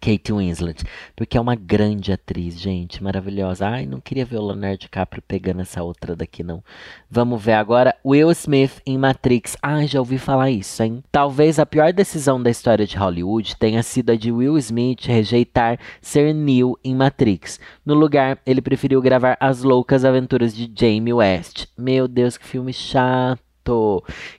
Kate 0.00 0.32
Winslet, 0.32 0.84
porque 1.16 1.38
é 1.38 1.40
uma 1.40 1.54
grande 1.54 2.12
atriz, 2.12 2.60
gente, 2.60 3.02
maravilhosa. 3.02 3.66
Ai, 3.66 3.86
não 3.86 4.00
queria 4.00 4.24
ver 4.24 4.36
o 4.36 4.46
Leonardo 4.46 4.78
DiCaprio 4.78 5.22
pegando 5.26 5.62
essa 5.62 5.82
outra 5.82 6.14
daqui, 6.14 6.42
não. 6.42 6.62
Vamos 7.10 7.42
ver 7.42 7.54
agora 7.54 7.96
Will 8.04 8.30
Smith 8.32 8.82
em 8.84 8.98
Matrix. 8.98 9.56
Ai, 9.62 9.86
já 9.86 9.98
ouvi 9.98 10.18
falar 10.18 10.50
isso, 10.50 10.82
hein? 10.82 11.02
Talvez 11.10 11.58
a 11.58 11.66
pior 11.66 11.92
decisão 11.92 12.42
da 12.42 12.50
história 12.50 12.86
de 12.86 12.96
Hollywood 12.96 13.56
tenha 13.56 13.82
sido 13.82 14.10
a 14.10 14.16
de 14.16 14.30
Will 14.30 14.58
Smith 14.58 15.04
rejeitar 15.06 15.78
ser 16.02 16.34
Neo 16.34 16.78
em 16.84 16.94
Matrix. 16.94 17.58
No 17.84 17.94
lugar, 17.94 18.38
ele 18.44 18.60
preferiu 18.60 19.00
gravar 19.00 19.36
As 19.40 19.62
Loucas 19.62 20.04
Aventuras 20.04 20.54
de 20.54 20.70
Jamie 20.74 21.14
West. 21.14 21.66
Meu 21.76 22.06
Deus, 22.06 22.36
que 22.36 22.46
filme 22.46 22.72
chato 22.72 23.47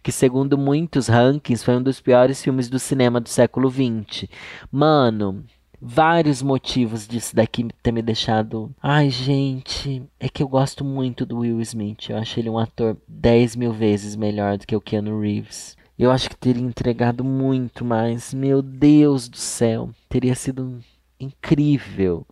que 0.04 0.12
segundo 0.12 0.58
muitos 0.58 1.08
rankings 1.08 1.64
foi 1.64 1.76
um 1.76 1.84
dos 1.84 2.00
piores 2.02 2.42
filmes 2.44 2.70
do 2.70 2.80
cinema 2.80 3.20
do 3.20 3.30
século 3.30 3.70
XX. 3.70 4.28
Mano, 4.72 5.44
vários 5.82 6.42
motivos 6.42 7.08
disso 7.08 7.36
daqui 7.36 7.68
ter 7.82 7.92
me 7.92 8.02
deixado. 8.02 8.74
Ai, 8.82 9.10
gente, 9.10 10.04
é 10.20 10.28
que 10.28 10.44
eu 10.44 10.48
gosto 10.48 10.84
muito 10.84 11.26
do 11.26 11.40
Will 11.40 11.62
Smith. 11.62 12.10
Eu 12.10 12.18
acho 12.18 12.40
ele 12.40 12.50
um 12.50 12.58
ator 12.58 12.98
10 13.08 13.56
mil 13.56 13.72
vezes 13.72 14.16
melhor 14.16 14.58
do 14.58 14.68
que 14.68 14.76
o 14.76 14.82
Keanu 14.82 15.20
Reeves. 15.20 15.78
Eu 15.98 16.12
acho 16.12 16.30
que 16.30 16.38
teria 16.38 16.64
entregado 16.64 17.24
muito 17.24 17.84
mais. 17.84 18.34
Meu 18.34 18.62
Deus 18.62 19.28
do 19.28 19.38
céu, 19.38 19.90
teria 20.08 20.36
sido 20.36 20.80
incrível. 21.20 22.26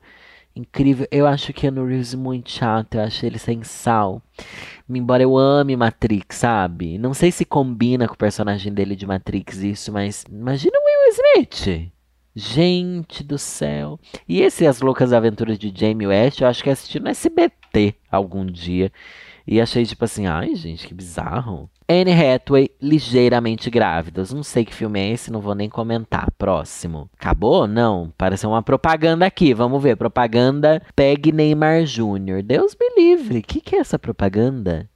incrível. 0.56 1.08
Eu 1.12 1.28
acho 1.28 1.48
que 1.48 1.62
Keanu 1.62 1.86
Reeves 1.86 2.14
muito 2.16 2.50
chato, 2.50 2.96
eu 2.96 3.02
acho 3.02 3.26
ele 3.26 3.38
sem 3.38 3.64
sal. 3.64 4.22
Embora 4.90 5.24
eu 5.24 5.38
ame 5.38 5.76
Matrix, 5.76 6.38
sabe? 6.38 6.98
Não 6.98 7.14
sei 7.14 7.32
se 7.32 7.44
combina 7.44 8.08
com 8.08 8.14
o 8.14 8.18
personagem 8.18 8.74
dele 8.74 8.96
de 8.96 9.06
Matrix 9.06 9.58
isso, 9.58 9.92
mas 9.92 10.24
imagina 10.30 10.78
o 10.78 10.84
Will 10.84 11.12
Smith. 11.12 11.92
Gente 12.36 13.24
do 13.24 13.38
céu. 13.38 14.00
E 14.28 14.42
esse 14.42 14.66
As 14.68 14.80
Loucas 14.80 15.12
Aventuras 15.12 15.58
de 15.58 15.74
Jamie 15.76 16.08
West, 16.08 16.40
eu 16.40 16.48
acho 16.48 16.64
que 16.64 16.70
assisti 16.70 17.00
no 17.00 17.10
SBT 17.10 17.96
algum 18.12 18.46
dia. 18.46 18.92
E 19.48 19.62
achei 19.62 19.86
tipo 19.86 20.04
assim, 20.04 20.28
ai 20.28 20.54
gente, 20.56 20.86
que 20.86 20.94
bizarro. 20.94 21.70
Anne 21.90 22.12
Hathaway, 22.12 22.70
ligeiramente 22.82 23.70
grávidas. 23.70 24.34
Não 24.34 24.44
sei 24.44 24.66
que 24.66 24.76
filme 24.76 25.00
é 25.00 25.14
esse, 25.14 25.32
não 25.32 25.40
vou 25.40 25.56
nem 25.56 25.70
comentar. 25.70 26.30
Próximo. 26.38 27.10
Acabou? 27.18 27.66
Não. 27.66 28.14
Parece 28.18 28.46
uma 28.46 28.62
propaganda 28.62 29.26
aqui. 29.26 29.54
Vamos 29.54 29.82
ver. 29.82 29.96
Propaganda 29.96 30.82
Peg 30.94 31.32
Neymar 31.32 31.86
Jr. 31.86 32.44
Deus 32.44 32.76
me 32.78 32.90
livre. 33.34 33.40
O 33.40 33.44
que, 33.44 33.62
que 33.62 33.76
é 33.76 33.80
essa 33.80 34.00
propaganda? 34.00 34.90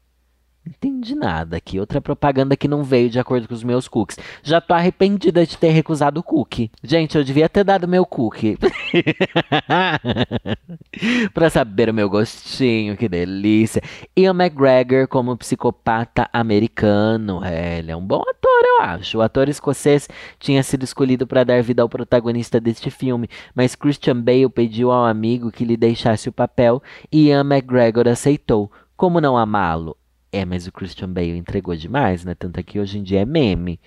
Entendi 0.65 1.15
nada 1.15 1.57
aqui. 1.57 1.79
Outra 1.79 1.99
propaganda 1.99 2.55
que 2.55 2.67
não 2.67 2.83
veio 2.83 3.09
de 3.09 3.19
acordo 3.19 3.47
com 3.47 3.53
os 3.53 3.63
meus 3.63 3.87
cookies. 3.87 4.19
Já 4.43 4.61
tô 4.61 4.75
arrependida 4.75 5.43
de 5.43 5.57
ter 5.57 5.69
recusado 5.69 6.19
o 6.19 6.23
cookie. 6.23 6.69
Gente, 6.83 7.17
eu 7.17 7.23
devia 7.23 7.49
ter 7.49 7.63
dado 7.63 7.87
meu 7.87 8.05
cookie. 8.05 8.59
pra 11.33 11.49
saber 11.49 11.89
o 11.89 11.93
meu 11.93 12.07
gostinho, 12.07 12.95
que 12.95 13.09
delícia. 13.09 13.81
Ian 14.15 14.35
McGregor 14.35 15.07
como 15.07 15.35
psicopata 15.35 16.29
americano. 16.31 17.43
É, 17.43 17.79
ele 17.79 17.91
é 17.91 17.95
um 17.95 18.05
bom 18.05 18.21
ator, 18.21 18.61
eu 18.63 18.83
acho. 18.83 19.17
O 19.17 19.21
ator 19.23 19.49
escocês 19.49 20.07
tinha 20.39 20.61
sido 20.61 20.83
escolhido 20.83 21.25
para 21.25 21.43
dar 21.43 21.63
vida 21.63 21.81
ao 21.81 21.89
protagonista 21.89 22.59
deste 22.59 22.91
filme, 22.91 23.27
mas 23.55 23.73
Christian 23.73 24.21
Bale 24.21 24.47
pediu 24.47 24.91
ao 24.91 25.05
amigo 25.05 25.51
que 25.51 25.65
lhe 25.65 25.75
deixasse 25.75 26.29
o 26.29 26.33
papel 26.33 26.83
e 27.11 27.29
Ian 27.29 27.41
McGregor 27.41 28.07
aceitou. 28.07 28.71
Como 28.95 29.19
não 29.19 29.35
amá-lo? 29.35 29.97
É, 30.31 30.45
mas 30.45 30.65
o 30.65 30.71
Christian 30.71 31.11
Bale 31.11 31.37
entregou 31.37 31.75
demais, 31.75 32.23
né? 32.23 32.33
Tanto 32.35 32.59
é 32.59 32.63
que 32.63 32.79
hoje 32.79 32.97
em 32.97 33.03
dia 33.03 33.21
é 33.21 33.25
meme. 33.25 33.79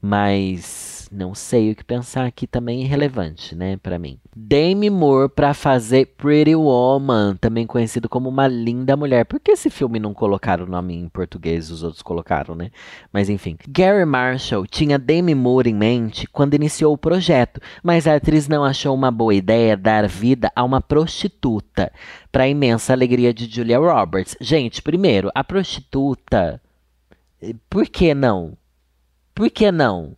Mas 0.00 0.97
não 1.10 1.34
sei 1.34 1.70
o 1.70 1.76
que 1.76 1.84
pensar 1.84 2.26
aqui 2.26 2.46
também 2.46 2.80
é 2.80 2.84
irrelevante, 2.84 3.54
né, 3.54 3.76
para 3.76 3.98
mim. 3.98 4.18
Demi 4.36 4.90
Moore 4.90 5.28
para 5.28 5.52
fazer 5.52 6.14
Pretty 6.16 6.54
Woman, 6.54 7.36
também 7.40 7.66
conhecido 7.66 8.08
como 8.08 8.28
uma 8.28 8.46
linda 8.46 8.96
mulher. 8.96 9.24
Por 9.24 9.40
que 9.40 9.50
esse 9.50 9.70
filme 9.70 9.98
não 9.98 10.14
colocaram 10.14 10.64
o 10.64 10.68
nome 10.68 10.94
em 10.94 11.08
português, 11.08 11.70
os 11.70 11.82
outros 11.82 12.02
colocaram, 12.02 12.54
né? 12.54 12.70
Mas 13.12 13.28
enfim. 13.28 13.56
Gary 13.68 14.04
Marshall 14.04 14.66
tinha 14.66 14.98
Demi 14.98 15.34
Moore 15.34 15.70
em 15.70 15.74
mente 15.74 16.26
quando 16.26 16.54
iniciou 16.54 16.94
o 16.94 16.98
projeto, 16.98 17.60
mas 17.82 18.06
a 18.06 18.14
atriz 18.14 18.46
não 18.48 18.64
achou 18.64 18.94
uma 18.94 19.10
boa 19.10 19.34
ideia 19.34 19.76
dar 19.76 20.06
vida 20.06 20.52
a 20.54 20.62
uma 20.62 20.80
prostituta, 20.80 21.92
para 22.30 22.48
imensa 22.48 22.92
alegria 22.92 23.32
de 23.32 23.46
Julia 23.46 23.78
Roberts. 23.78 24.36
Gente, 24.40 24.82
primeiro, 24.82 25.30
a 25.34 25.42
prostituta, 25.42 26.60
por 27.68 27.86
que 27.86 28.14
não? 28.14 28.56
Por 29.34 29.50
que 29.50 29.70
não? 29.70 30.16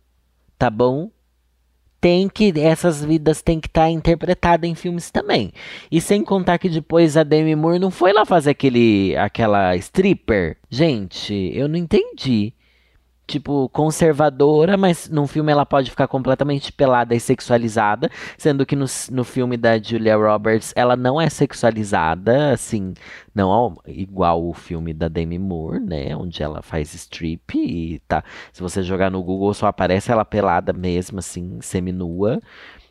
Tá 0.61 0.69
bom? 0.69 1.09
Tem 1.99 2.29
que 2.29 2.53
essas 2.55 3.03
vidas 3.03 3.41
têm 3.41 3.59
que 3.59 3.67
estar 3.67 3.85
tá 3.85 3.89
interpretadas 3.89 4.69
em 4.69 4.75
filmes 4.75 5.09
também. 5.09 5.51
E 5.91 5.99
sem 5.99 6.23
contar 6.23 6.59
que 6.59 6.69
depois 6.69 7.17
a 7.17 7.23
Demi 7.23 7.55
Moore 7.55 7.79
não 7.79 7.89
foi 7.89 8.13
lá 8.13 8.27
fazer 8.27 8.51
aquele 8.51 9.15
aquela 9.17 9.75
stripper. 9.77 10.59
Gente, 10.69 11.33
eu 11.55 11.67
não 11.67 11.77
entendi 11.77 12.53
tipo, 13.27 13.69
conservadora, 13.69 14.75
mas 14.77 15.09
num 15.09 15.25
filme 15.27 15.51
ela 15.51 15.65
pode 15.65 15.89
ficar 15.89 16.07
completamente 16.07 16.71
pelada 16.71 17.15
e 17.15 17.19
sexualizada, 17.19 18.09
sendo 18.37 18.65
que 18.65 18.75
no, 18.75 18.85
no 19.11 19.23
filme 19.23 19.55
da 19.57 19.81
Julia 19.81 20.17
Roberts 20.17 20.73
ela 20.75 20.95
não 20.95 21.19
é 21.19 21.29
sexualizada, 21.29 22.51
assim, 22.51 22.93
não 23.33 23.77
igual 23.87 24.45
o 24.45 24.53
filme 24.53 24.93
da 24.93 25.07
Demi 25.07 25.39
Moore, 25.39 25.79
né, 25.79 26.15
onde 26.15 26.43
ela 26.43 26.61
faz 26.61 26.93
strip 26.93 27.57
e 27.57 27.99
tá, 28.07 28.23
se 28.51 28.61
você 28.61 28.83
jogar 28.83 29.09
no 29.09 29.23
Google 29.23 29.53
só 29.53 29.67
aparece 29.67 30.11
ela 30.11 30.25
pelada 30.25 30.73
mesmo, 30.73 31.19
assim, 31.19 31.59
seminua, 31.61 32.41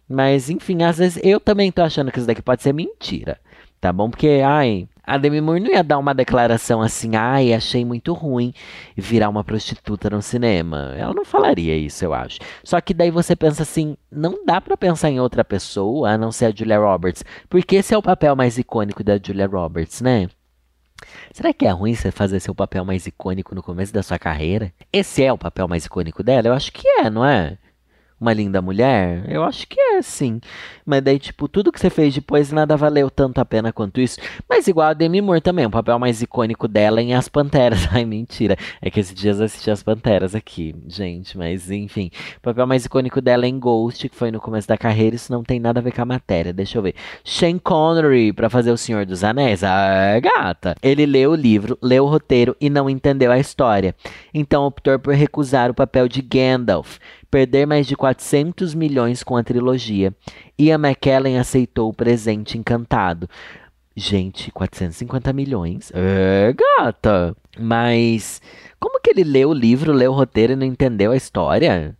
mas 0.08 0.50
enfim, 0.50 0.82
às 0.82 0.98
vezes 0.98 1.20
eu 1.22 1.38
também 1.38 1.70
tô 1.70 1.82
achando 1.82 2.10
que 2.10 2.18
isso 2.18 2.26
daqui 2.26 2.42
pode 2.42 2.62
ser 2.62 2.72
mentira, 2.72 3.38
tá 3.80 3.92
bom? 3.92 4.10
Porque, 4.10 4.40
ai, 4.44 4.88
a 5.10 5.18
Demi 5.18 5.40
Moore 5.40 5.58
não 5.58 5.72
ia 5.72 5.82
dar 5.82 5.98
uma 5.98 6.14
declaração 6.14 6.80
assim, 6.80 7.16
ai, 7.16 7.52
achei 7.52 7.84
muito 7.84 8.12
ruim 8.12 8.54
virar 8.96 9.28
uma 9.28 9.42
prostituta 9.42 10.08
no 10.08 10.22
cinema. 10.22 10.94
Ela 10.96 11.12
não 11.12 11.24
falaria 11.24 11.76
isso, 11.76 12.04
eu 12.04 12.14
acho. 12.14 12.38
Só 12.62 12.80
que 12.80 12.94
daí 12.94 13.10
você 13.10 13.34
pensa 13.34 13.64
assim, 13.64 13.96
não 14.08 14.44
dá 14.44 14.60
para 14.60 14.76
pensar 14.76 15.10
em 15.10 15.18
outra 15.18 15.44
pessoa 15.44 16.10
a 16.10 16.18
não 16.18 16.30
ser 16.30 16.44
a 16.46 16.52
Julia 16.54 16.78
Roberts, 16.78 17.24
porque 17.48 17.74
esse 17.74 17.92
é 17.92 17.98
o 17.98 18.02
papel 18.02 18.36
mais 18.36 18.56
icônico 18.56 19.02
da 19.02 19.18
Julia 19.20 19.48
Roberts, 19.48 20.00
né? 20.00 20.28
Será 21.32 21.52
que 21.52 21.66
é 21.66 21.70
ruim 21.70 21.94
você 21.94 22.12
fazer 22.12 22.38
seu 22.38 22.54
papel 22.54 22.84
mais 22.84 23.04
icônico 23.04 23.52
no 23.52 23.64
começo 23.64 23.92
da 23.92 24.04
sua 24.04 24.18
carreira? 24.18 24.72
Esse 24.92 25.24
é 25.24 25.32
o 25.32 25.38
papel 25.38 25.66
mais 25.66 25.84
icônico 25.86 26.22
dela? 26.22 26.46
Eu 26.46 26.52
acho 26.52 26.70
que 26.70 26.86
é, 26.86 27.10
não 27.10 27.24
é? 27.24 27.58
Uma 28.20 28.32
linda 28.34 28.60
mulher? 28.60 29.24
Eu 29.28 29.42
acho 29.42 29.66
que 29.66 29.80
é, 29.80 30.02
sim. 30.02 30.40
Mas 30.84 31.02
daí, 31.02 31.18
tipo, 31.18 31.48
tudo 31.48 31.72
que 31.72 31.80
você 31.80 31.88
fez 31.88 32.14
depois 32.14 32.52
nada 32.52 32.76
valeu 32.76 33.08
tanto 33.10 33.40
a 33.40 33.44
pena 33.44 33.72
quanto 33.72 34.00
isso. 34.00 34.18
Mas 34.48 34.68
igual 34.68 34.88
a 34.88 34.92
Demi 34.92 35.22
Moore 35.22 35.40
também, 35.40 35.64
o 35.64 35.70
papel 35.70 35.98
mais 35.98 36.20
icônico 36.20 36.68
dela 36.68 37.00
em 37.00 37.14
As 37.14 37.28
Panteras. 37.28 37.88
Ai, 37.92 38.04
mentira. 38.04 38.56
É 38.82 38.90
que 38.90 39.00
esses 39.00 39.14
dias 39.14 39.38
eu 39.38 39.46
assisti 39.46 39.70
As 39.70 39.82
Panteras 39.82 40.34
aqui, 40.34 40.74
gente. 40.86 41.38
Mas, 41.38 41.70
enfim. 41.70 42.10
O 42.36 42.40
papel 42.40 42.66
mais 42.66 42.84
icônico 42.84 43.20
dela 43.20 43.46
é 43.46 43.48
em 43.48 43.58
Ghost, 43.58 44.08
que 44.08 44.16
foi 44.16 44.30
no 44.30 44.40
começo 44.40 44.68
da 44.68 44.76
carreira. 44.76 45.16
Isso 45.16 45.32
não 45.32 45.42
tem 45.42 45.58
nada 45.58 45.80
a 45.80 45.82
ver 45.82 45.92
com 45.92 46.02
a 46.02 46.04
matéria. 46.04 46.52
Deixa 46.52 46.76
eu 46.76 46.82
ver. 46.82 46.94
Sean 47.24 47.58
Connery, 47.58 48.32
pra 48.32 48.50
fazer 48.50 48.70
O 48.70 48.76
Senhor 48.76 49.06
dos 49.06 49.24
Anéis. 49.24 49.64
Ah, 49.64 50.20
gata. 50.20 50.74
Ele 50.82 51.06
leu 51.06 51.30
o 51.30 51.36
livro, 51.36 51.78
leu 51.80 52.04
o 52.04 52.08
roteiro 52.08 52.54
e 52.60 52.68
não 52.68 52.90
entendeu 52.90 53.32
a 53.32 53.38
história. 53.38 53.94
Então 54.34 54.64
optou 54.64 54.98
por 54.98 55.14
recusar 55.14 55.70
o 55.70 55.74
papel 55.74 56.06
de 56.08 56.20
Gandalf 56.20 56.98
perder 57.30 57.66
mais 57.66 57.86
de 57.86 57.96
400 57.96 58.74
milhões 58.74 59.22
com 59.22 59.36
a 59.36 59.44
trilogia. 59.44 60.12
Ian 60.58 60.78
McKellen 60.78 61.38
aceitou 61.38 61.90
o 61.90 61.94
presente 61.94 62.58
encantado. 62.58 63.28
Gente, 63.96 64.50
450 64.50 65.32
milhões. 65.32 65.92
É, 65.94 66.54
gata. 66.78 67.36
Mas 67.58 68.40
como 68.78 69.00
que 69.00 69.10
ele 69.10 69.24
leu 69.24 69.50
o 69.50 69.54
livro, 69.54 69.92
leu 69.92 70.12
o 70.12 70.14
roteiro 70.14 70.54
e 70.54 70.56
não 70.56 70.66
entendeu 70.66 71.12
a 71.12 71.16
história? 71.16 71.96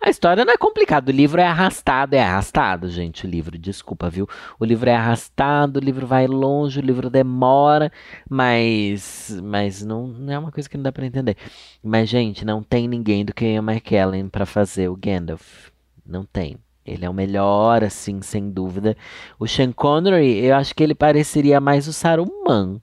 A 0.00 0.10
história 0.10 0.44
não 0.44 0.52
é 0.52 0.56
complicada, 0.56 1.10
o 1.10 1.14
livro 1.14 1.40
é 1.40 1.46
arrastado, 1.46 2.14
é 2.14 2.22
arrastado, 2.22 2.88
gente, 2.88 3.26
o 3.26 3.30
livro, 3.30 3.58
desculpa, 3.58 4.10
viu? 4.10 4.28
O 4.58 4.64
livro 4.64 4.88
é 4.90 4.94
arrastado, 4.94 5.78
o 5.78 5.82
livro 5.82 6.06
vai 6.06 6.26
longe, 6.26 6.78
o 6.78 6.82
livro 6.82 7.10
demora, 7.10 7.90
mas 8.28 9.38
mas 9.42 9.84
não, 9.84 10.06
não 10.06 10.32
é 10.32 10.38
uma 10.38 10.52
coisa 10.52 10.68
que 10.68 10.76
não 10.76 10.84
dá 10.84 10.92
para 10.92 11.06
entender. 11.06 11.36
Mas 11.82 12.08
gente, 12.08 12.44
não 12.44 12.62
tem 12.62 12.86
ninguém 12.88 13.24
do 13.24 13.34
que 13.34 13.46
Ian 13.46 13.62
McKellen 13.62 14.28
para 14.28 14.46
fazer 14.46 14.88
o 14.88 14.96
Gandalf. 14.96 15.70
Não 16.04 16.24
tem. 16.24 16.56
Ele 16.84 17.04
é 17.04 17.10
o 17.10 17.14
melhor, 17.14 17.82
assim, 17.82 18.22
sem 18.22 18.48
dúvida. 18.50 18.96
O 19.38 19.48
Sean 19.48 19.72
Connery, 19.72 20.44
eu 20.44 20.54
acho 20.54 20.74
que 20.74 20.84
ele 20.84 20.94
pareceria 20.94 21.60
mais 21.60 21.88
o 21.88 21.92
Saruman. 21.92 22.80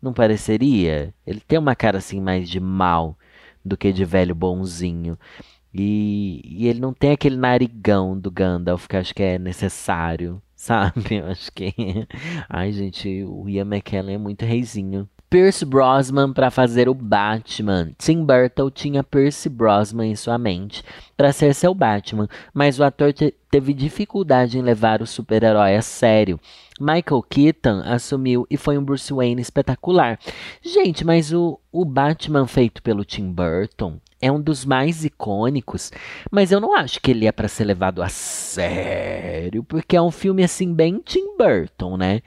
Não 0.00 0.12
pareceria? 0.12 1.14
Ele 1.26 1.40
tem 1.40 1.58
uma 1.58 1.76
cara 1.76 1.98
assim 1.98 2.20
mais 2.20 2.48
de 2.48 2.58
mal 2.58 3.16
do 3.64 3.76
que 3.76 3.92
de 3.92 4.04
velho 4.04 4.34
bonzinho. 4.34 5.18
E, 5.74 6.42
e, 6.44 6.68
ele 6.68 6.80
não 6.80 6.92
tem 6.92 7.12
aquele 7.12 7.36
narigão 7.36 8.18
do 8.18 8.30
Gandalf 8.30 8.86
que 8.86 8.96
acho 8.96 9.14
que 9.14 9.22
é 9.22 9.38
necessário, 9.38 10.40
sabe? 10.54 11.16
Eu 11.16 11.26
acho 11.26 11.50
que. 11.52 11.72
Ai, 12.48 12.72
gente, 12.72 13.24
o 13.24 13.48
Ian 13.48 13.62
McKellen 13.62 14.14
é 14.14 14.18
muito 14.18 14.44
reizinho. 14.44 15.08
Pierce 15.32 15.64
Brosnan 15.64 16.30
para 16.30 16.50
fazer 16.50 16.90
o 16.90 16.94
Batman. 16.94 17.92
Tim 17.96 18.22
Burton 18.22 18.70
tinha 18.70 19.02
Pierce 19.02 19.48
Brosnan 19.48 20.08
em 20.08 20.14
sua 20.14 20.36
mente 20.36 20.84
para 21.16 21.32
ser 21.32 21.54
seu 21.54 21.72
Batman, 21.72 22.28
mas 22.52 22.78
o 22.78 22.84
ator 22.84 23.14
te 23.14 23.34
teve 23.50 23.72
dificuldade 23.72 24.58
em 24.58 24.62
levar 24.62 25.00
o 25.00 25.06
super-herói 25.06 25.74
a 25.74 25.80
sério. 25.80 26.38
Michael 26.78 27.22
Keaton 27.30 27.80
assumiu 27.82 28.46
e 28.50 28.58
foi 28.58 28.76
um 28.76 28.84
Bruce 28.84 29.10
Wayne 29.10 29.40
espetacular. 29.40 30.18
Gente, 30.60 31.02
mas 31.02 31.32
o, 31.32 31.58
o 31.72 31.82
Batman 31.82 32.46
feito 32.46 32.82
pelo 32.82 33.02
Tim 33.02 33.32
Burton 33.32 33.98
é 34.22 34.30
um 34.30 34.40
dos 34.40 34.64
mais 34.64 35.04
icônicos, 35.04 35.90
mas 36.30 36.52
eu 36.52 36.60
não 36.60 36.74
acho 36.74 37.00
que 37.00 37.10
ele 37.10 37.26
é 37.26 37.32
para 37.32 37.48
ser 37.48 37.64
levado 37.64 38.00
a 38.00 38.08
sério, 38.08 39.64
porque 39.64 39.96
é 39.96 40.00
um 40.00 40.12
filme 40.12 40.44
assim 40.44 40.72
bem 40.72 41.02
Tim 41.04 41.36
Burton, 41.36 41.96
né? 41.96 42.22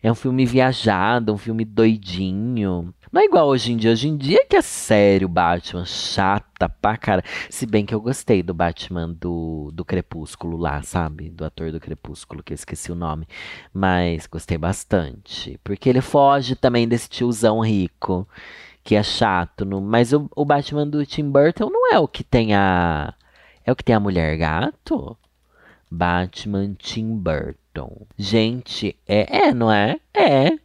É 0.00 0.10
um 0.10 0.14
filme 0.14 0.46
viajado, 0.46 1.34
um 1.34 1.36
filme 1.36 1.64
doidinho. 1.64 2.94
Não 3.12 3.20
é 3.20 3.24
igual 3.24 3.48
hoje 3.48 3.72
em 3.72 3.76
dia. 3.76 3.90
Hoje 3.90 4.08
em 4.08 4.16
dia 4.16 4.46
que 4.48 4.56
é 4.56 4.62
sério 4.62 5.28
Batman, 5.28 5.84
chata 5.84 6.68
pra 6.68 6.96
cara. 6.96 7.22
Se 7.50 7.66
bem 7.66 7.84
que 7.84 7.94
eu 7.94 8.00
gostei 8.00 8.42
do 8.42 8.54
Batman 8.54 9.10
do, 9.10 9.70
do 9.74 9.84
Crepúsculo 9.84 10.56
lá, 10.56 10.80
sabe? 10.82 11.28
Do 11.28 11.44
ator 11.44 11.72
do 11.72 11.80
Crepúsculo, 11.80 12.42
que 12.42 12.52
eu 12.52 12.54
esqueci 12.54 12.92
o 12.92 12.94
nome. 12.94 13.26
Mas 13.74 14.26
gostei 14.26 14.56
bastante. 14.56 15.58
Porque 15.64 15.88
ele 15.88 16.00
foge 16.00 16.54
também 16.54 16.86
desse 16.86 17.08
tiozão 17.08 17.60
rico 17.60 18.26
que 18.82 18.94
é 18.96 19.02
chato. 19.02 19.64
No, 19.64 19.80
mas 19.80 20.12
o, 20.12 20.28
o 20.34 20.44
Batman 20.44 20.86
do 20.86 21.04
Tim 21.04 21.30
Burton 21.30 21.70
não 21.70 21.92
é 21.92 21.98
o 21.98 22.08
que 22.08 22.24
tem 22.24 22.54
a. 22.54 23.14
É 23.64 23.72
o 23.72 23.76
que 23.76 23.84
tem 23.84 23.94
a 23.94 24.00
mulher 24.00 24.36
gato? 24.36 25.16
Batman 25.90 26.74
Tim 26.74 27.16
Burton. 27.16 28.06
Gente, 28.16 28.96
é, 29.06 29.48
é, 29.48 29.54
não 29.54 29.70
é? 29.70 29.98
É. 30.14 30.58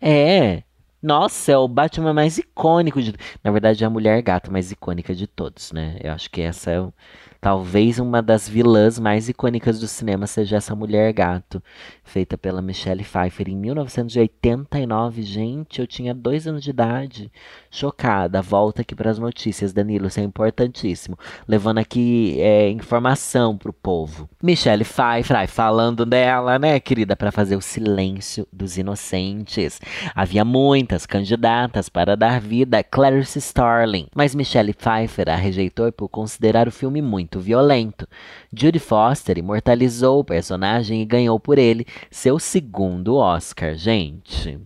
É. 0.00 0.62
Nossa, 1.02 1.52
é 1.52 1.56
o 1.56 1.66
Batman 1.68 2.12
mais 2.12 2.38
icônico 2.38 3.00
de. 3.02 3.14
Na 3.42 3.50
verdade, 3.50 3.82
é 3.82 3.86
a 3.86 3.90
mulher 3.90 4.20
gata 4.22 4.50
mais 4.50 4.70
icônica 4.70 5.14
de 5.14 5.26
todos, 5.26 5.72
né? 5.72 5.98
Eu 6.02 6.12
acho 6.12 6.30
que 6.30 6.42
essa 6.42 6.70
é 6.70 6.80
o 6.80 6.92
Talvez 7.40 7.98
uma 7.98 8.20
das 8.20 8.46
vilãs 8.46 8.98
mais 8.98 9.30
icônicas 9.30 9.80
do 9.80 9.88
cinema 9.88 10.26
seja 10.26 10.56
essa 10.56 10.74
Mulher 10.74 11.10
Gato, 11.14 11.62
feita 12.04 12.36
pela 12.36 12.60
Michelle 12.60 13.02
Pfeiffer 13.02 13.48
em 13.48 13.56
1989. 13.56 15.22
Gente, 15.22 15.80
eu 15.80 15.86
tinha 15.86 16.12
dois 16.12 16.46
anos 16.46 16.62
de 16.62 16.68
idade. 16.68 17.32
Chocada. 17.70 18.42
Volta 18.42 18.82
aqui 18.82 18.94
para 18.94 19.10
as 19.10 19.18
notícias, 19.18 19.72
Danilo, 19.72 20.08
isso 20.08 20.20
é 20.20 20.22
importantíssimo. 20.22 21.18
Levando 21.48 21.78
aqui 21.78 22.36
é, 22.40 22.68
informação 22.68 23.56
pro 23.56 23.72
povo. 23.72 24.28
Michelle 24.42 24.84
Pfeiffer, 24.84 25.36
ai, 25.36 25.46
falando 25.46 26.04
dela, 26.04 26.58
né, 26.58 26.78
querida, 26.78 27.16
para 27.16 27.32
fazer 27.32 27.56
o 27.56 27.62
silêncio 27.62 28.46
dos 28.52 28.76
inocentes. 28.76 29.80
Havia 30.14 30.44
muitas 30.44 31.06
candidatas 31.06 31.88
para 31.88 32.16
dar 32.16 32.38
vida 32.38 32.78
a 32.78 32.84
Clarice 32.84 33.38
Starling, 33.38 34.08
mas 34.14 34.34
Michelle 34.34 34.74
Pfeiffer 34.74 35.30
a 35.30 35.36
rejeitou 35.36 35.90
por 35.90 36.08
considerar 36.08 36.68
o 36.68 36.72
filme 36.72 37.00
muito 37.00 37.29
muito 37.30 37.40
violento. 37.40 38.08
Judy 38.52 38.80
Foster 38.80 39.38
imortalizou 39.38 40.20
o 40.20 40.24
personagem 40.24 41.00
e 41.00 41.04
ganhou 41.04 41.38
por 41.38 41.58
ele 41.58 41.86
seu 42.10 42.38
segundo 42.40 43.16
Oscar, 43.16 43.76
gente. 43.76 44.58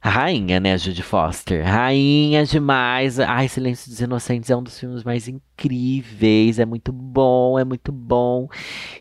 rainha, 0.00 0.58
né, 0.60 0.78
Judy 0.78 1.02
Foster? 1.02 1.62
Rainha 1.64 2.44
demais. 2.46 3.20
Ai, 3.20 3.48
Silêncio 3.48 3.90
dos 3.90 4.00
Inocentes 4.00 4.48
é 4.48 4.56
um 4.56 4.62
dos 4.62 4.78
filmes 4.78 5.04
mais 5.04 5.28
incríveis. 5.28 6.58
É 6.58 6.64
muito 6.64 6.90
bom, 6.92 7.58
é 7.58 7.64
muito 7.64 7.92
bom. 7.92 8.48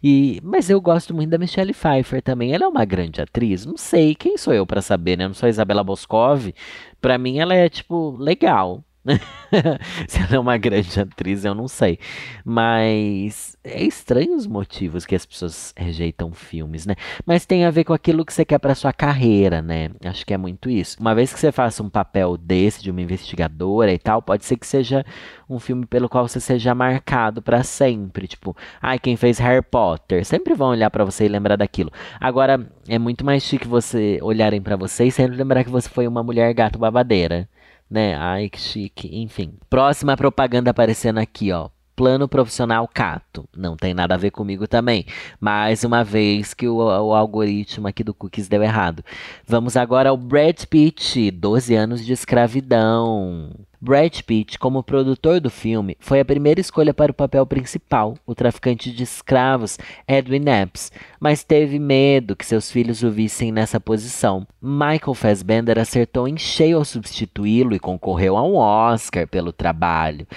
E, 0.03 0.41
mas 0.43 0.69
eu 0.69 0.81
gosto 0.81 1.13
muito 1.13 1.29
da 1.29 1.37
Michelle 1.37 1.73
Pfeiffer 1.73 2.21
também. 2.21 2.53
Ela 2.53 2.65
é 2.65 2.67
uma 2.67 2.83
grande 2.85 3.21
atriz. 3.21 3.65
Não 3.65 3.77
sei, 3.77 4.13
quem 4.15 4.37
sou 4.37 4.53
eu 4.53 4.65
para 4.65 4.81
saber, 4.81 5.17
né? 5.17 5.27
Não 5.27 5.33
sou 5.35 5.47
a 5.47 5.49
Isabela 5.49 5.83
Boscov. 5.83 6.53
Para 6.99 7.17
mim, 7.17 7.39
ela 7.39 7.53
é, 7.55 7.69
tipo, 7.69 8.17
legal. 8.17 8.83
Se 10.07 10.19
ela 10.19 10.35
é 10.35 10.39
uma 10.39 10.57
grande 10.57 10.99
atriz, 10.99 11.45
eu 11.45 11.53
não 11.53 11.67
sei. 11.67 11.99
Mas 12.43 13.55
é 13.63 13.83
estranho 13.83 14.35
os 14.35 14.47
motivos 14.47 15.05
que 15.05 15.15
as 15.15 15.25
pessoas 15.25 15.73
rejeitam 15.77 16.31
filmes, 16.33 16.85
né? 16.85 16.95
Mas 17.25 17.45
tem 17.45 17.65
a 17.65 17.71
ver 17.71 17.83
com 17.83 17.93
aquilo 17.93 18.25
que 18.25 18.33
você 18.33 18.43
quer 18.43 18.57
para 18.57 18.73
sua 18.73 18.91
carreira, 18.91 19.61
né? 19.61 19.91
Acho 20.03 20.25
que 20.25 20.33
é 20.33 20.37
muito 20.37 20.69
isso. 20.69 20.97
Uma 20.99 21.13
vez 21.13 21.31
que 21.31 21.39
você 21.39 21.51
faça 21.51 21.83
um 21.83 21.89
papel 21.89 22.35
desse, 22.37 22.81
de 22.81 22.89
uma 22.89 23.01
investigadora 23.01 23.93
e 23.93 23.99
tal, 23.99 24.21
pode 24.21 24.45
ser 24.45 24.57
que 24.57 24.65
seja 24.65 25.05
um 25.47 25.59
filme 25.59 25.85
pelo 25.85 26.09
qual 26.09 26.27
você 26.27 26.39
seja 26.39 26.73
marcado 26.73 27.41
para 27.41 27.63
sempre. 27.63 28.27
Tipo, 28.27 28.55
ai, 28.81 28.95
ah, 28.97 28.99
quem 28.99 29.15
fez 29.15 29.37
Harry 29.37 29.61
Potter? 29.61 30.25
Sempre 30.25 30.55
vão 30.55 30.69
olhar 30.69 30.89
para 30.89 31.05
você 31.05 31.25
e 31.25 31.29
lembrar 31.29 31.55
daquilo. 31.55 31.91
Agora, 32.19 32.67
é 32.87 32.97
muito 32.97 33.23
mais 33.23 33.43
chique 33.43 33.67
você 33.67 34.19
olharem 34.21 34.61
para 34.61 34.75
você 34.75 35.05
e 35.05 35.11
sempre 35.11 35.35
lembrar 35.35 35.63
que 35.63 35.69
você 35.69 35.87
foi 35.87 36.07
uma 36.07 36.23
mulher 36.23 36.51
gato 36.53 36.79
babadeira 36.79 37.47
né? 37.89 38.15
Ai, 38.15 38.49
que 38.49 38.59
chique. 38.59 39.09
Enfim. 39.13 39.53
Próxima 39.69 40.17
propaganda 40.17 40.71
aparecendo 40.71 41.19
aqui, 41.19 41.51
ó. 41.51 41.69
Plano 41.95 42.27
profissional 42.27 42.89
Cato. 42.93 43.47
Não 43.55 43.77
tem 43.77 43.93
nada 43.93 44.15
a 44.15 44.17
ver 44.17 44.31
comigo 44.31 44.67
também. 44.67 45.05
Mais 45.39 45.85
uma 45.85 46.03
vez 46.03 46.53
que 46.53 46.67
o, 46.67 46.77
o, 46.77 47.13
algoritmo 47.13 47.87
aqui 47.87 48.03
do 48.03 48.13
Cookies 48.13 48.49
deu 48.49 48.61
errado. 48.61 49.03
Vamos 49.47 49.77
agora 49.77 50.09
ao 50.09 50.17
Brad 50.17 50.65
Pitt, 50.65 51.31
12 51.31 51.73
anos 51.73 52.05
de 52.05 52.11
escravidão. 52.11 53.49
Brad 53.81 54.21
Pitt, 54.21 54.57
como 54.57 54.83
produtor 54.83 55.39
do 55.39 55.49
filme, 55.49 55.97
foi 55.99 56.19
a 56.19 56.25
primeira 56.25 56.59
escolha 56.61 56.93
para 56.93 57.11
o 57.11 57.15
papel 57.15 57.45
principal, 57.45 58.15
o 58.25 58.33
traficante 58.33 58.91
de 58.91 59.03
escravos 59.03 59.77
Edwin 60.07 60.49
Epps, 60.49 60.91
mas 61.19 61.43
teve 61.43 61.79
medo 61.79 62.35
que 62.35 62.45
seus 62.45 62.71
filhos 62.71 63.03
o 63.03 63.11
vissem 63.11 63.51
nessa 63.51 63.79
posição. 63.79 64.47
Michael 64.61 65.13
Fassbender 65.13 65.79
acertou 65.79 66.27
em 66.27 66.37
cheio 66.37 66.77
ao 66.77 66.85
substituí-lo 66.85 67.75
e 67.75 67.79
concorreu 67.79 68.37
a 68.37 68.43
um 68.43 68.55
Oscar 68.55 69.27
pelo 69.27 69.51
trabalho. 69.51 70.27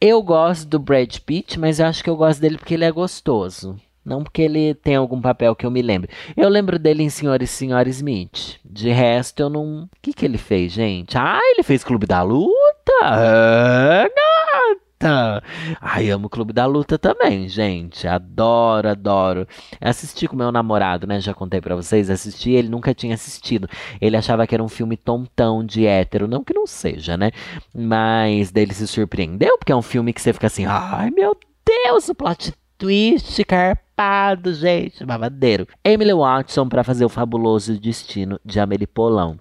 Eu 0.00 0.22
gosto 0.22 0.68
do 0.68 0.78
Brad 0.78 1.18
Pitt, 1.20 1.58
mas 1.58 1.80
eu 1.80 1.86
acho 1.86 2.04
que 2.04 2.10
eu 2.10 2.16
gosto 2.16 2.40
dele 2.40 2.58
porque 2.58 2.74
ele 2.74 2.84
é 2.84 2.92
gostoso. 2.92 3.80
Não 4.06 4.22
porque 4.22 4.42
ele 4.42 4.72
tem 4.72 4.94
algum 4.94 5.20
papel 5.20 5.56
que 5.56 5.66
eu 5.66 5.70
me 5.70 5.82
lembre. 5.82 6.08
Eu 6.36 6.48
lembro 6.48 6.78
dele 6.78 7.02
em 7.02 7.08
Senhor 7.10 7.42
e 7.42 7.46
Senhora 7.46 7.88
Smith. 7.88 8.60
De 8.64 8.88
resto, 8.90 9.40
eu 9.40 9.50
não. 9.50 9.82
O 9.82 9.88
que, 10.00 10.12
que 10.12 10.24
ele 10.24 10.38
fez, 10.38 10.70
gente? 10.70 11.18
Ah, 11.18 11.40
ele 11.42 11.64
fez 11.64 11.82
Clube 11.82 12.06
da 12.06 12.22
Luta! 12.22 12.65
Ah, 13.02 14.08
gata! 14.08 15.42
Ai, 15.80 16.10
amo 16.10 16.26
o 16.26 16.30
Clube 16.30 16.52
da 16.52 16.66
Luta 16.66 16.98
também, 16.98 17.48
gente. 17.48 18.08
Adoro, 18.08 18.88
adoro. 18.88 19.46
Assisti 19.80 20.26
com 20.26 20.36
meu 20.36 20.50
namorado, 20.50 21.06
né? 21.06 21.20
Já 21.20 21.34
contei 21.34 21.60
para 21.60 21.76
vocês. 21.76 22.08
Assisti, 22.08 22.50
ele 22.50 22.68
nunca 22.68 22.94
tinha 22.94 23.14
assistido. 23.14 23.68
Ele 24.00 24.16
achava 24.16 24.46
que 24.46 24.54
era 24.54 24.64
um 24.64 24.68
filme 24.68 24.96
tontão 24.96 25.64
de 25.64 25.86
hétero. 25.86 26.26
Não 26.26 26.42
que 26.42 26.54
não 26.54 26.66
seja, 26.66 27.16
né? 27.16 27.30
Mas 27.74 28.50
dele 28.50 28.72
se 28.72 28.86
surpreendeu, 28.86 29.58
porque 29.58 29.72
é 29.72 29.76
um 29.76 29.82
filme 29.82 30.12
que 30.12 30.20
você 30.20 30.32
fica 30.32 30.46
assim, 30.46 30.64
ai 30.66 31.10
meu 31.10 31.36
Deus, 31.64 32.08
o 32.08 32.14
plot 32.14 32.52
twist 32.78 33.44
carpado, 33.44 34.52
gente, 34.54 35.04
babadeiro. 35.04 35.66
Emily 35.84 36.12
Watson 36.12 36.68
para 36.68 36.84
fazer 36.84 37.04
o 37.04 37.08
fabuloso 37.08 37.78
destino 37.78 38.38
de 38.44 38.60
Amélie 38.60 38.86
Poulain. 38.86 39.38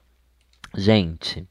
Gente, 0.75 1.47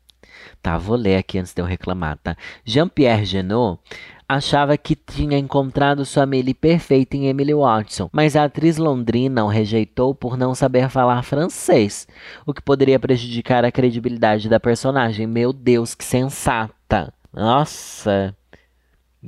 tá, 0.62 0.78
vou 0.78 0.96
ler 0.96 1.16
aqui 1.16 1.38
antes 1.38 1.52
de 1.52 1.60
eu 1.60 1.66
reclamar, 1.66 2.18
tá? 2.22 2.36
Jean-Pierre 2.64 3.24
Genot 3.24 3.80
achava 4.28 4.76
que 4.76 4.94
tinha 4.94 5.38
encontrado 5.38 6.04
sua 6.04 6.22
Amélie 6.22 6.54
perfeita 6.54 7.16
em 7.16 7.26
Emily 7.26 7.54
Watson, 7.54 8.08
mas 8.12 8.36
a 8.36 8.44
atriz 8.44 8.78
londrina 8.78 9.44
o 9.44 9.48
rejeitou 9.48 10.14
por 10.14 10.36
não 10.36 10.54
saber 10.54 10.88
falar 10.88 11.22
francês, 11.22 12.08
o 12.46 12.54
que 12.54 12.62
poderia 12.62 12.98
prejudicar 12.98 13.64
a 13.64 13.72
credibilidade 13.72 14.48
da 14.48 14.58
personagem. 14.58 15.26
Meu 15.26 15.52
Deus, 15.52 15.94
que 15.94 16.04
sensata! 16.04 17.12
Nossa, 17.32 18.34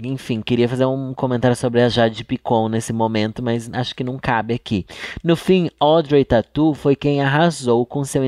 enfim, 0.04 0.42
queria 0.42 0.68
fazer 0.68 0.84
um 0.84 1.14
comentário 1.14 1.56
sobre 1.56 1.80
a 1.80 1.88
Jade 1.88 2.22
Picon 2.24 2.68
nesse 2.68 2.92
momento, 2.92 3.42
mas 3.42 3.70
acho 3.72 3.94
que 3.94 4.04
não 4.04 4.18
cabe 4.18 4.54
aqui. 4.54 4.84
No 5.24 5.36
fim, 5.36 5.70
Audrey 5.80 6.24
Tatu 6.24 6.74
foi 6.74 6.94
quem 6.94 7.22
arrasou 7.22 7.86
com 7.86 8.04
seu 8.04 8.22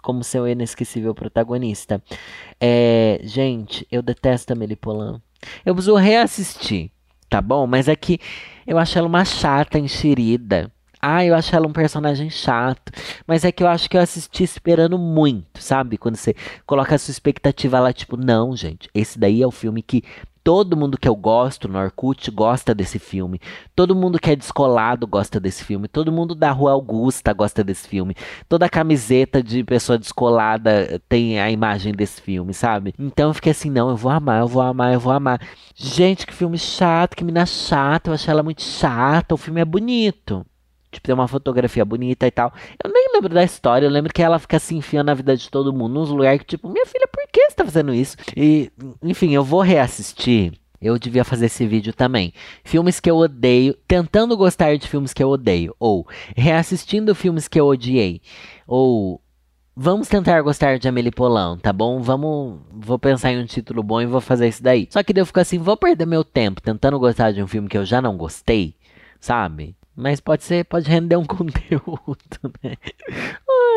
como 0.00 0.22
seu 0.22 0.46
inesquecível 0.46 1.14
protagonista. 1.14 2.02
É, 2.60 3.20
gente, 3.24 3.86
eu 3.90 4.00
detesto 4.02 4.52
a 4.52 4.56
Melipolan. 4.56 5.20
Eu 5.64 5.74
preciso 5.74 5.96
reassistir, 5.96 6.90
tá 7.28 7.40
bom? 7.40 7.66
Mas 7.66 7.88
é 7.88 7.96
que 7.96 8.20
eu 8.66 8.78
acho 8.78 8.96
ela 8.98 9.08
uma 9.08 9.24
chata 9.24 9.78
enxerida. 9.78 10.70
Ah, 11.00 11.24
eu 11.24 11.34
acho 11.34 11.54
ela 11.54 11.66
um 11.66 11.72
personagem 11.72 12.30
chato. 12.30 12.92
Mas 13.26 13.44
é 13.44 13.52
que 13.52 13.62
eu 13.62 13.68
acho 13.68 13.88
que 13.88 13.96
eu 13.96 14.00
assisti 14.00 14.42
esperando 14.42 14.98
muito, 14.98 15.62
sabe? 15.62 15.98
Quando 15.98 16.16
você 16.16 16.34
coloca 16.66 16.94
a 16.94 16.98
sua 16.98 17.12
expectativa 17.12 17.80
lá, 17.80 17.92
tipo, 17.92 18.16
não, 18.16 18.56
gente, 18.56 18.88
esse 18.94 19.18
daí 19.18 19.42
é 19.42 19.46
o 19.46 19.50
filme 19.50 19.82
que 19.82 20.02
Todo 20.48 20.78
mundo 20.78 20.96
que 20.96 21.06
eu 21.06 21.14
gosto 21.14 21.68
no 21.68 21.78
Orkut 21.78 22.30
gosta 22.30 22.74
desse 22.74 22.98
filme. 22.98 23.38
Todo 23.76 23.94
mundo 23.94 24.18
que 24.18 24.30
é 24.30 24.34
descolado 24.34 25.06
gosta 25.06 25.38
desse 25.38 25.62
filme. 25.62 25.88
Todo 25.88 26.10
mundo 26.10 26.34
da 26.34 26.50
Rua 26.50 26.72
Augusta 26.72 27.34
gosta 27.34 27.62
desse 27.62 27.86
filme. 27.86 28.14
Toda 28.48 28.66
camiseta 28.66 29.42
de 29.42 29.62
pessoa 29.62 29.98
descolada 29.98 31.02
tem 31.06 31.38
a 31.38 31.50
imagem 31.50 31.92
desse 31.92 32.22
filme, 32.22 32.54
sabe? 32.54 32.94
Então 32.98 33.28
eu 33.28 33.34
fiquei 33.34 33.52
assim, 33.52 33.68
não, 33.68 33.90
eu 33.90 33.96
vou 33.96 34.10
amar, 34.10 34.40
eu 34.40 34.48
vou 34.48 34.62
amar, 34.62 34.94
eu 34.94 35.00
vou 35.00 35.12
amar. 35.12 35.38
Gente, 35.74 36.26
que 36.26 36.32
filme 36.32 36.56
chato, 36.56 37.14
que 37.14 37.24
mina 37.24 37.44
chata, 37.44 38.08
eu 38.08 38.14
achei 38.14 38.32
ela 38.32 38.42
muito 38.42 38.62
chata. 38.62 39.34
O 39.34 39.36
filme 39.36 39.60
é 39.60 39.66
bonito. 39.66 40.46
Tipo, 40.90 41.06
tem 41.06 41.14
uma 41.14 41.28
fotografia 41.28 41.84
bonita 41.84 42.26
e 42.26 42.30
tal. 42.30 42.52
Eu 42.82 42.90
nem 42.90 43.10
lembro 43.14 43.34
da 43.34 43.44
história, 43.44 43.86
eu 43.86 43.90
lembro 43.90 44.12
que 44.12 44.22
ela 44.22 44.38
fica 44.38 44.58
se 44.58 44.74
enfiando 44.74 45.06
na 45.06 45.14
vida 45.14 45.36
de 45.36 45.50
todo 45.50 45.72
mundo, 45.72 45.94
nos 45.94 46.10
lugares 46.10 46.40
que, 46.40 46.46
tipo, 46.46 46.68
minha 46.68 46.86
filha, 46.86 47.08
por 47.08 47.22
que 47.30 47.50
você 47.50 47.56
tá 47.56 47.64
fazendo 47.64 47.92
isso? 47.92 48.16
E, 48.36 48.70
enfim, 49.02 49.34
eu 49.34 49.44
vou 49.44 49.60
reassistir. 49.60 50.52
Eu 50.80 50.96
devia 50.96 51.24
fazer 51.24 51.46
esse 51.46 51.66
vídeo 51.66 51.92
também. 51.92 52.32
Filmes 52.62 53.00
que 53.00 53.10
eu 53.10 53.16
odeio, 53.16 53.74
tentando 53.86 54.36
gostar 54.36 54.76
de 54.76 54.86
filmes 54.86 55.12
que 55.12 55.22
eu 55.22 55.28
odeio. 55.28 55.74
Ou 55.78 56.06
reassistindo 56.36 57.14
filmes 57.14 57.48
que 57.48 57.58
eu 57.58 57.66
odiei. 57.66 58.22
Ou 58.66 59.20
vamos 59.76 60.08
tentar 60.08 60.40
gostar 60.42 60.78
de 60.78 60.88
Amélie 60.88 61.10
Poulain, 61.10 61.58
tá 61.58 61.72
bom? 61.72 62.00
Vamos, 62.00 62.60
vou 62.70 62.98
pensar 62.98 63.32
em 63.32 63.42
um 63.42 63.46
título 63.46 63.82
bom 63.82 64.00
e 64.00 64.06
vou 64.06 64.20
fazer 64.20 64.48
isso 64.48 64.62
daí. 64.62 64.88
Só 64.90 65.02
que 65.02 65.12
daí 65.12 65.22
eu 65.22 65.26
fico 65.26 65.40
assim, 65.40 65.58
vou 65.58 65.76
perder 65.76 66.06
meu 66.06 66.22
tempo 66.24 66.62
tentando 66.62 66.98
gostar 66.98 67.32
de 67.32 67.42
um 67.42 67.46
filme 67.46 67.68
que 67.68 67.78
eu 67.78 67.84
já 67.84 68.00
não 68.00 68.16
gostei, 68.16 68.74
sabe? 69.20 69.76
Mas 70.00 70.20
pode 70.20 70.44
ser, 70.44 70.64
pode 70.64 70.88
render 70.88 71.16
um 71.16 71.24
conteúdo, 71.26 72.54
né? 72.62 72.76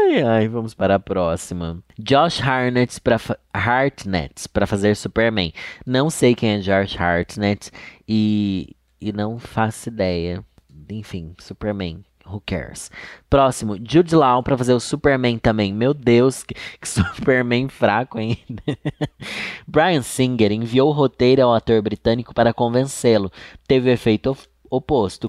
Ai, 0.05 0.21
ai, 0.21 0.47
vamos 0.47 0.75
para 0.75 0.93
a 0.93 0.99
próxima. 0.99 1.83
Josh 1.97 2.39
Hartnett 2.39 3.01
para 3.01 3.17
Hartnett 3.51 4.47
para 4.49 4.67
fazer 4.67 4.95
Superman. 4.95 5.51
Não 5.83 6.11
sei 6.11 6.35
quem 6.35 6.51
é 6.51 6.59
Josh 6.59 6.95
Hartnett 6.95 7.71
e, 8.07 8.75
e 9.01 9.11
não 9.11 9.39
faço 9.39 9.89
ideia. 9.89 10.45
Enfim, 10.91 11.33
Superman. 11.39 12.03
Who 12.23 12.39
cares? 12.45 12.91
Próximo, 13.27 13.75
Jude 13.77 14.13
Law 14.13 14.43
para 14.43 14.55
fazer 14.55 14.73
o 14.73 14.79
Superman 14.79 15.39
também. 15.39 15.73
Meu 15.73 15.91
Deus, 15.91 16.43
que, 16.43 16.53
que 16.53 16.85
Superman 16.87 17.67
fraco 17.67 18.19
ainda. 18.19 18.61
Brian 19.65 20.03
Singer 20.03 20.51
enviou 20.51 20.89
o 20.89 20.93
roteiro 20.93 21.41
ao 21.41 21.55
ator 21.55 21.81
britânico 21.81 22.31
para 22.31 22.53
convencê-lo. 22.53 23.31
Teve 23.67 23.89
o 23.89 23.93
efeito 23.93 24.37
oposto. 24.69 25.27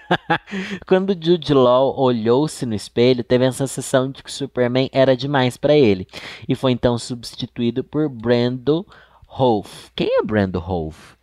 Quando 0.86 1.16
Jude 1.18 1.54
Law 1.54 1.98
olhou-se 1.98 2.64
no 2.66 2.74
espelho, 2.74 3.24
teve 3.24 3.46
a 3.46 3.52
sensação 3.52 4.10
de 4.10 4.22
que 4.22 4.32
Superman 4.32 4.88
era 4.92 5.16
demais 5.16 5.56
para 5.56 5.74
ele 5.74 6.06
e 6.48 6.54
foi 6.54 6.72
então 6.72 6.98
substituído 6.98 7.84
por 7.84 8.08
Brando 8.08 8.86
Rolf. 9.26 9.90
Quem 9.94 10.18
é 10.18 10.22
Brando 10.22 10.58
Rolf? 10.58 11.14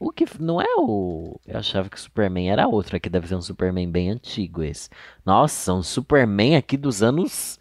O 0.00 0.12
que 0.12 0.24
não 0.38 0.60
é 0.60 0.76
o. 0.76 1.40
Eu 1.44 1.58
achava 1.58 1.88
que 1.88 1.96
o 1.96 2.00
Superman 2.00 2.50
era 2.50 2.68
outro. 2.68 2.96
Aqui 2.96 3.08
deve 3.10 3.26
ser 3.26 3.34
um 3.34 3.42
Superman 3.42 3.90
bem 3.90 4.10
antigo 4.10 4.62
esse. 4.62 4.88
Nossa, 5.26 5.74
um 5.74 5.82
Superman 5.82 6.56
aqui 6.56 6.76
dos 6.76 7.02
anos. 7.02 7.58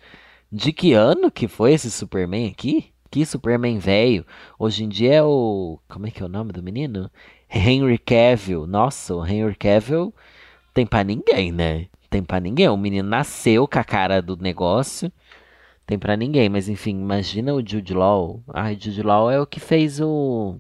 De 0.52 0.71
que 0.71 0.93
ano 0.93 1.32
que 1.32 1.47
foi 1.47 1.73
esse 1.73 1.89
Superman 1.89 2.47
aqui? 2.47 2.93
Que 3.10 3.26
Superman 3.26 3.80
velho. 3.80 4.26
Hoje 4.60 4.84
em 4.84 4.89
dia 4.89 5.15
é 5.15 5.23
o. 5.23 5.80
Como 5.89 6.06
é 6.06 6.12
que 6.12 6.21
é 6.21 6.26
o 6.26 6.30
nome 6.30 6.52
do 6.54 6.62
menino? 6.62 7.10
Henry 7.50 7.98
Cavill. 7.98 8.68
Nossa, 8.68 9.16
o 9.16 9.26
Henry 9.26 9.56
Cavill 9.56 10.14
tem 10.74 10.86
pra 10.86 11.04
ninguém, 11.04 11.52
né? 11.52 11.88
Tem 12.10 12.24
pra 12.24 12.40
ninguém. 12.40 12.70
O 12.70 12.78
menino 12.78 13.08
nasceu 13.08 13.68
com 13.68 13.80
a 13.80 13.84
cara 13.84 14.22
do 14.22 14.38
negócio. 14.38 15.12
Tem 15.86 15.98
pra 15.98 16.16
ninguém. 16.18 16.50
Mas 16.50 16.70
enfim, 16.70 16.92
imagina 16.92 17.54
o 17.54 17.68
Jude 17.68 17.94
Law. 17.94 18.42
Ai, 18.54 18.78
Jude 18.80 19.04
Law 19.04 19.32
é 19.32 19.40
o 19.40 19.48
que 19.48 19.60
fez 19.60 20.00
o. 20.00 20.58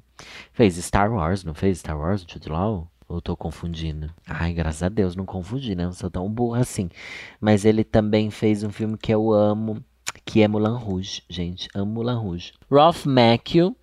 Fez 0.51 0.75
Star 0.77 1.11
Wars, 1.11 1.43
não 1.43 1.53
fez 1.53 1.79
Star 1.79 1.99
Wars, 1.99 2.25
Jude 2.27 2.49
Law? 2.49 2.89
Ou 3.07 3.21
tô 3.21 3.37
confundindo? 3.37 4.09
Ai, 4.27 4.51
graças 4.53 4.83
a 4.83 4.89
Deus, 4.89 5.15
não 5.15 5.25
confundi, 5.25 5.75
né? 5.75 5.85
Não 5.85 5.93
sou 5.93 6.09
tão 6.09 6.29
burro 6.29 6.55
assim. 6.55 6.89
Mas 7.39 7.63
ele 7.63 7.83
também 7.83 8.29
fez 8.29 8.63
um 8.63 8.69
filme 8.69 8.97
que 8.97 9.13
eu 9.13 9.31
amo, 9.31 9.81
que 10.25 10.41
é 10.41 10.47
Mulan 10.47 10.77
Rouge. 10.77 11.23
Gente, 11.29 11.69
amo 11.73 11.93
Mulan 11.93 12.19
Rouge. 12.19 12.53
Ralph 12.69 13.05
Macchio, 13.05 13.75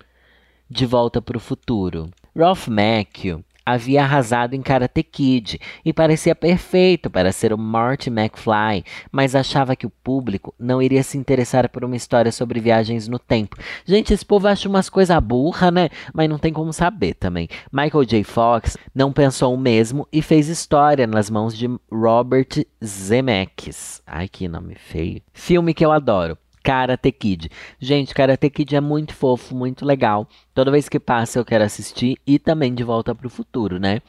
De 0.69 0.85
Volta 0.85 1.21
para 1.21 1.37
o 1.37 1.39
Futuro. 1.39 2.11
Ralph 2.37 2.67
Macchio 2.67 3.45
havia 3.65 4.03
arrasado 4.03 4.53
em 4.53 4.61
Karate 4.61 5.01
Kid 5.01 5.57
e 5.85 5.93
parecia 5.93 6.35
perfeito 6.35 7.09
para 7.09 7.31
ser 7.31 7.53
o 7.53 7.57
Marty 7.57 8.09
McFly, 8.09 8.83
mas 9.09 9.33
achava 9.33 9.73
que 9.73 9.87
o 9.87 9.89
público 9.89 10.53
não 10.59 10.81
iria 10.81 11.01
se 11.01 11.17
interessar 11.17 11.69
por 11.69 11.85
uma 11.85 11.95
história 11.95 12.33
sobre 12.33 12.59
viagens 12.59 13.07
no 13.07 13.17
tempo. 13.17 13.55
Gente, 13.85 14.13
esse 14.13 14.25
povo 14.25 14.47
acha 14.49 14.67
umas 14.67 14.89
coisas 14.89 15.17
burra, 15.23 15.71
né? 15.71 15.89
Mas 16.13 16.29
não 16.29 16.37
tem 16.37 16.51
como 16.51 16.73
saber 16.73 17.13
também. 17.13 17.47
Michael 17.71 18.03
J. 18.03 18.23
Fox 18.25 18.77
não 18.93 19.13
pensou 19.13 19.53
o 19.53 19.57
mesmo 19.57 20.05
e 20.11 20.21
fez 20.21 20.49
história 20.49 21.07
nas 21.07 21.29
mãos 21.29 21.57
de 21.57 21.67
Robert 21.89 22.65
Zemeckis. 22.83 24.01
Ai, 24.05 24.27
que 24.27 24.47
nome 24.49 24.75
feio. 24.75 25.21
Filme 25.33 25.73
que 25.73 25.85
eu 25.85 25.91
adoro. 25.93 26.37
Karate 26.65 27.11
Kid. 27.11 27.51
Gente, 27.79 28.11
Karate 28.11 28.49
Kid 28.49 28.75
é 28.75 28.81
muito 28.81 29.13
fofo, 29.13 29.55
muito 29.55 29.85
legal. 29.85 30.27
Toda 30.51 30.71
vez 30.71 30.89
que 30.89 30.99
passa 30.99 31.37
eu 31.37 31.45
quero 31.45 31.63
assistir 31.63 32.17
e 32.25 32.39
também 32.39 32.73
De 32.73 32.83
Volta 32.83 33.13
para 33.13 33.27
o 33.27 33.29
Futuro, 33.29 33.79
né? 33.79 34.01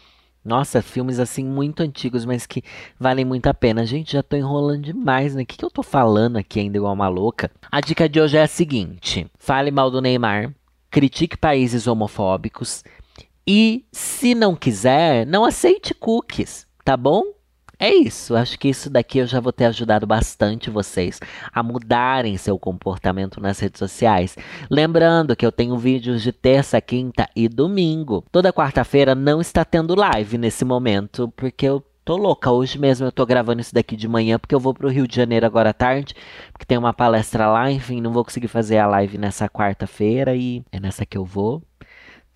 Nossa, 0.42 0.80
filmes 0.80 1.18
assim 1.18 1.44
muito 1.44 1.82
antigos, 1.82 2.24
mas 2.24 2.46
que 2.46 2.62
valem 2.98 3.26
muito 3.26 3.46
a 3.48 3.52
pena. 3.52 3.84
Gente, 3.84 4.14
já 4.14 4.22
tô 4.22 4.36
enrolando 4.36 4.84
demais, 4.84 5.34
né? 5.34 5.42
O 5.42 5.46
que, 5.46 5.58
que 5.58 5.64
eu 5.64 5.70
tô 5.70 5.82
falando 5.82 6.38
aqui 6.38 6.60
ainda 6.60 6.78
igual 6.78 6.94
uma 6.94 7.08
louca? 7.08 7.50
A 7.70 7.80
dica 7.82 8.08
de 8.08 8.18
hoje 8.20 8.38
é 8.38 8.42
a 8.42 8.48
seguinte: 8.48 9.26
fale 9.38 9.70
mal 9.70 9.90
do 9.90 10.00
Neymar, 10.00 10.54
critique 10.90 11.36
países 11.36 11.86
homofóbicos 11.86 12.82
e, 13.46 13.84
se 13.92 14.34
não 14.34 14.56
quiser, 14.56 15.26
não 15.26 15.44
aceite 15.44 15.92
cookies, 15.92 16.66
tá 16.82 16.96
bom? 16.96 17.35
É 17.78 17.94
isso, 17.94 18.34
acho 18.34 18.58
que 18.58 18.68
isso 18.68 18.88
daqui 18.88 19.18
eu 19.18 19.26
já 19.26 19.38
vou 19.38 19.52
ter 19.52 19.66
ajudado 19.66 20.06
bastante 20.06 20.70
vocês 20.70 21.20
a 21.52 21.62
mudarem 21.62 22.38
seu 22.38 22.58
comportamento 22.58 23.38
nas 23.38 23.58
redes 23.58 23.78
sociais. 23.78 24.34
Lembrando 24.70 25.36
que 25.36 25.44
eu 25.44 25.52
tenho 25.52 25.76
vídeos 25.76 26.22
de 26.22 26.32
terça, 26.32 26.80
quinta 26.80 27.28
e 27.36 27.48
domingo. 27.50 28.24
Toda 28.32 28.52
quarta-feira 28.52 29.14
não 29.14 29.42
está 29.42 29.62
tendo 29.62 29.94
live 29.94 30.38
nesse 30.38 30.64
momento, 30.64 31.30
porque 31.36 31.66
eu 31.66 31.84
tô 32.02 32.16
louca. 32.16 32.50
Hoje 32.50 32.78
mesmo 32.78 33.06
eu 33.08 33.12
tô 33.12 33.26
gravando 33.26 33.60
isso 33.60 33.74
daqui 33.74 33.94
de 33.94 34.08
manhã, 34.08 34.38
porque 34.38 34.54
eu 34.54 34.60
vou 34.60 34.72
pro 34.72 34.88
Rio 34.88 35.06
de 35.06 35.14
Janeiro 35.14 35.44
agora 35.44 35.68
à 35.70 35.74
tarde, 35.74 36.14
porque 36.52 36.64
tem 36.64 36.78
uma 36.78 36.94
palestra 36.94 37.46
lá, 37.46 37.70
enfim, 37.70 38.00
não 38.00 38.12
vou 38.12 38.24
conseguir 38.24 38.48
fazer 38.48 38.78
a 38.78 38.86
live 38.86 39.18
nessa 39.18 39.50
quarta-feira 39.50 40.34
e 40.34 40.64
é 40.72 40.80
nessa 40.80 41.04
que 41.04 41.18
eu 41.18 41.26
vou 41.26 41.62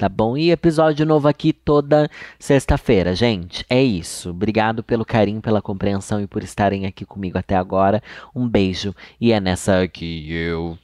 tá 0.01 0.09
bom? 0.09 0.35
E 0.35 0.51
episódio 0.51 1.05
novo 1.05 1.29
aqui 1.29 1.53
toda 1.53 2.11
sexta-feira, 2.39 3.15
gente. 3.15 3.67
É 3.69 3.83
isso. 3.83 4.31
Obrigado 4.31 4.83
pelo 4.83 5.05
carinho, 5.05 5.43
pela 5.43 5.61
compreensão 5.61 6.23
e 6.23 6.27
por 6.27 6.43
estarem 6.43 6.87
aqui 6.87 7.05
comigo 7.05 7.37
até 7.37 7.55
agora. 7.55 8.03
Um 8.35 8.49
beijo 8.49 8.95
e 9.21 9.31
é 9.31 9.39
nessa 9.39 9.87
que 9.87 10.33
eu 10.33 10.79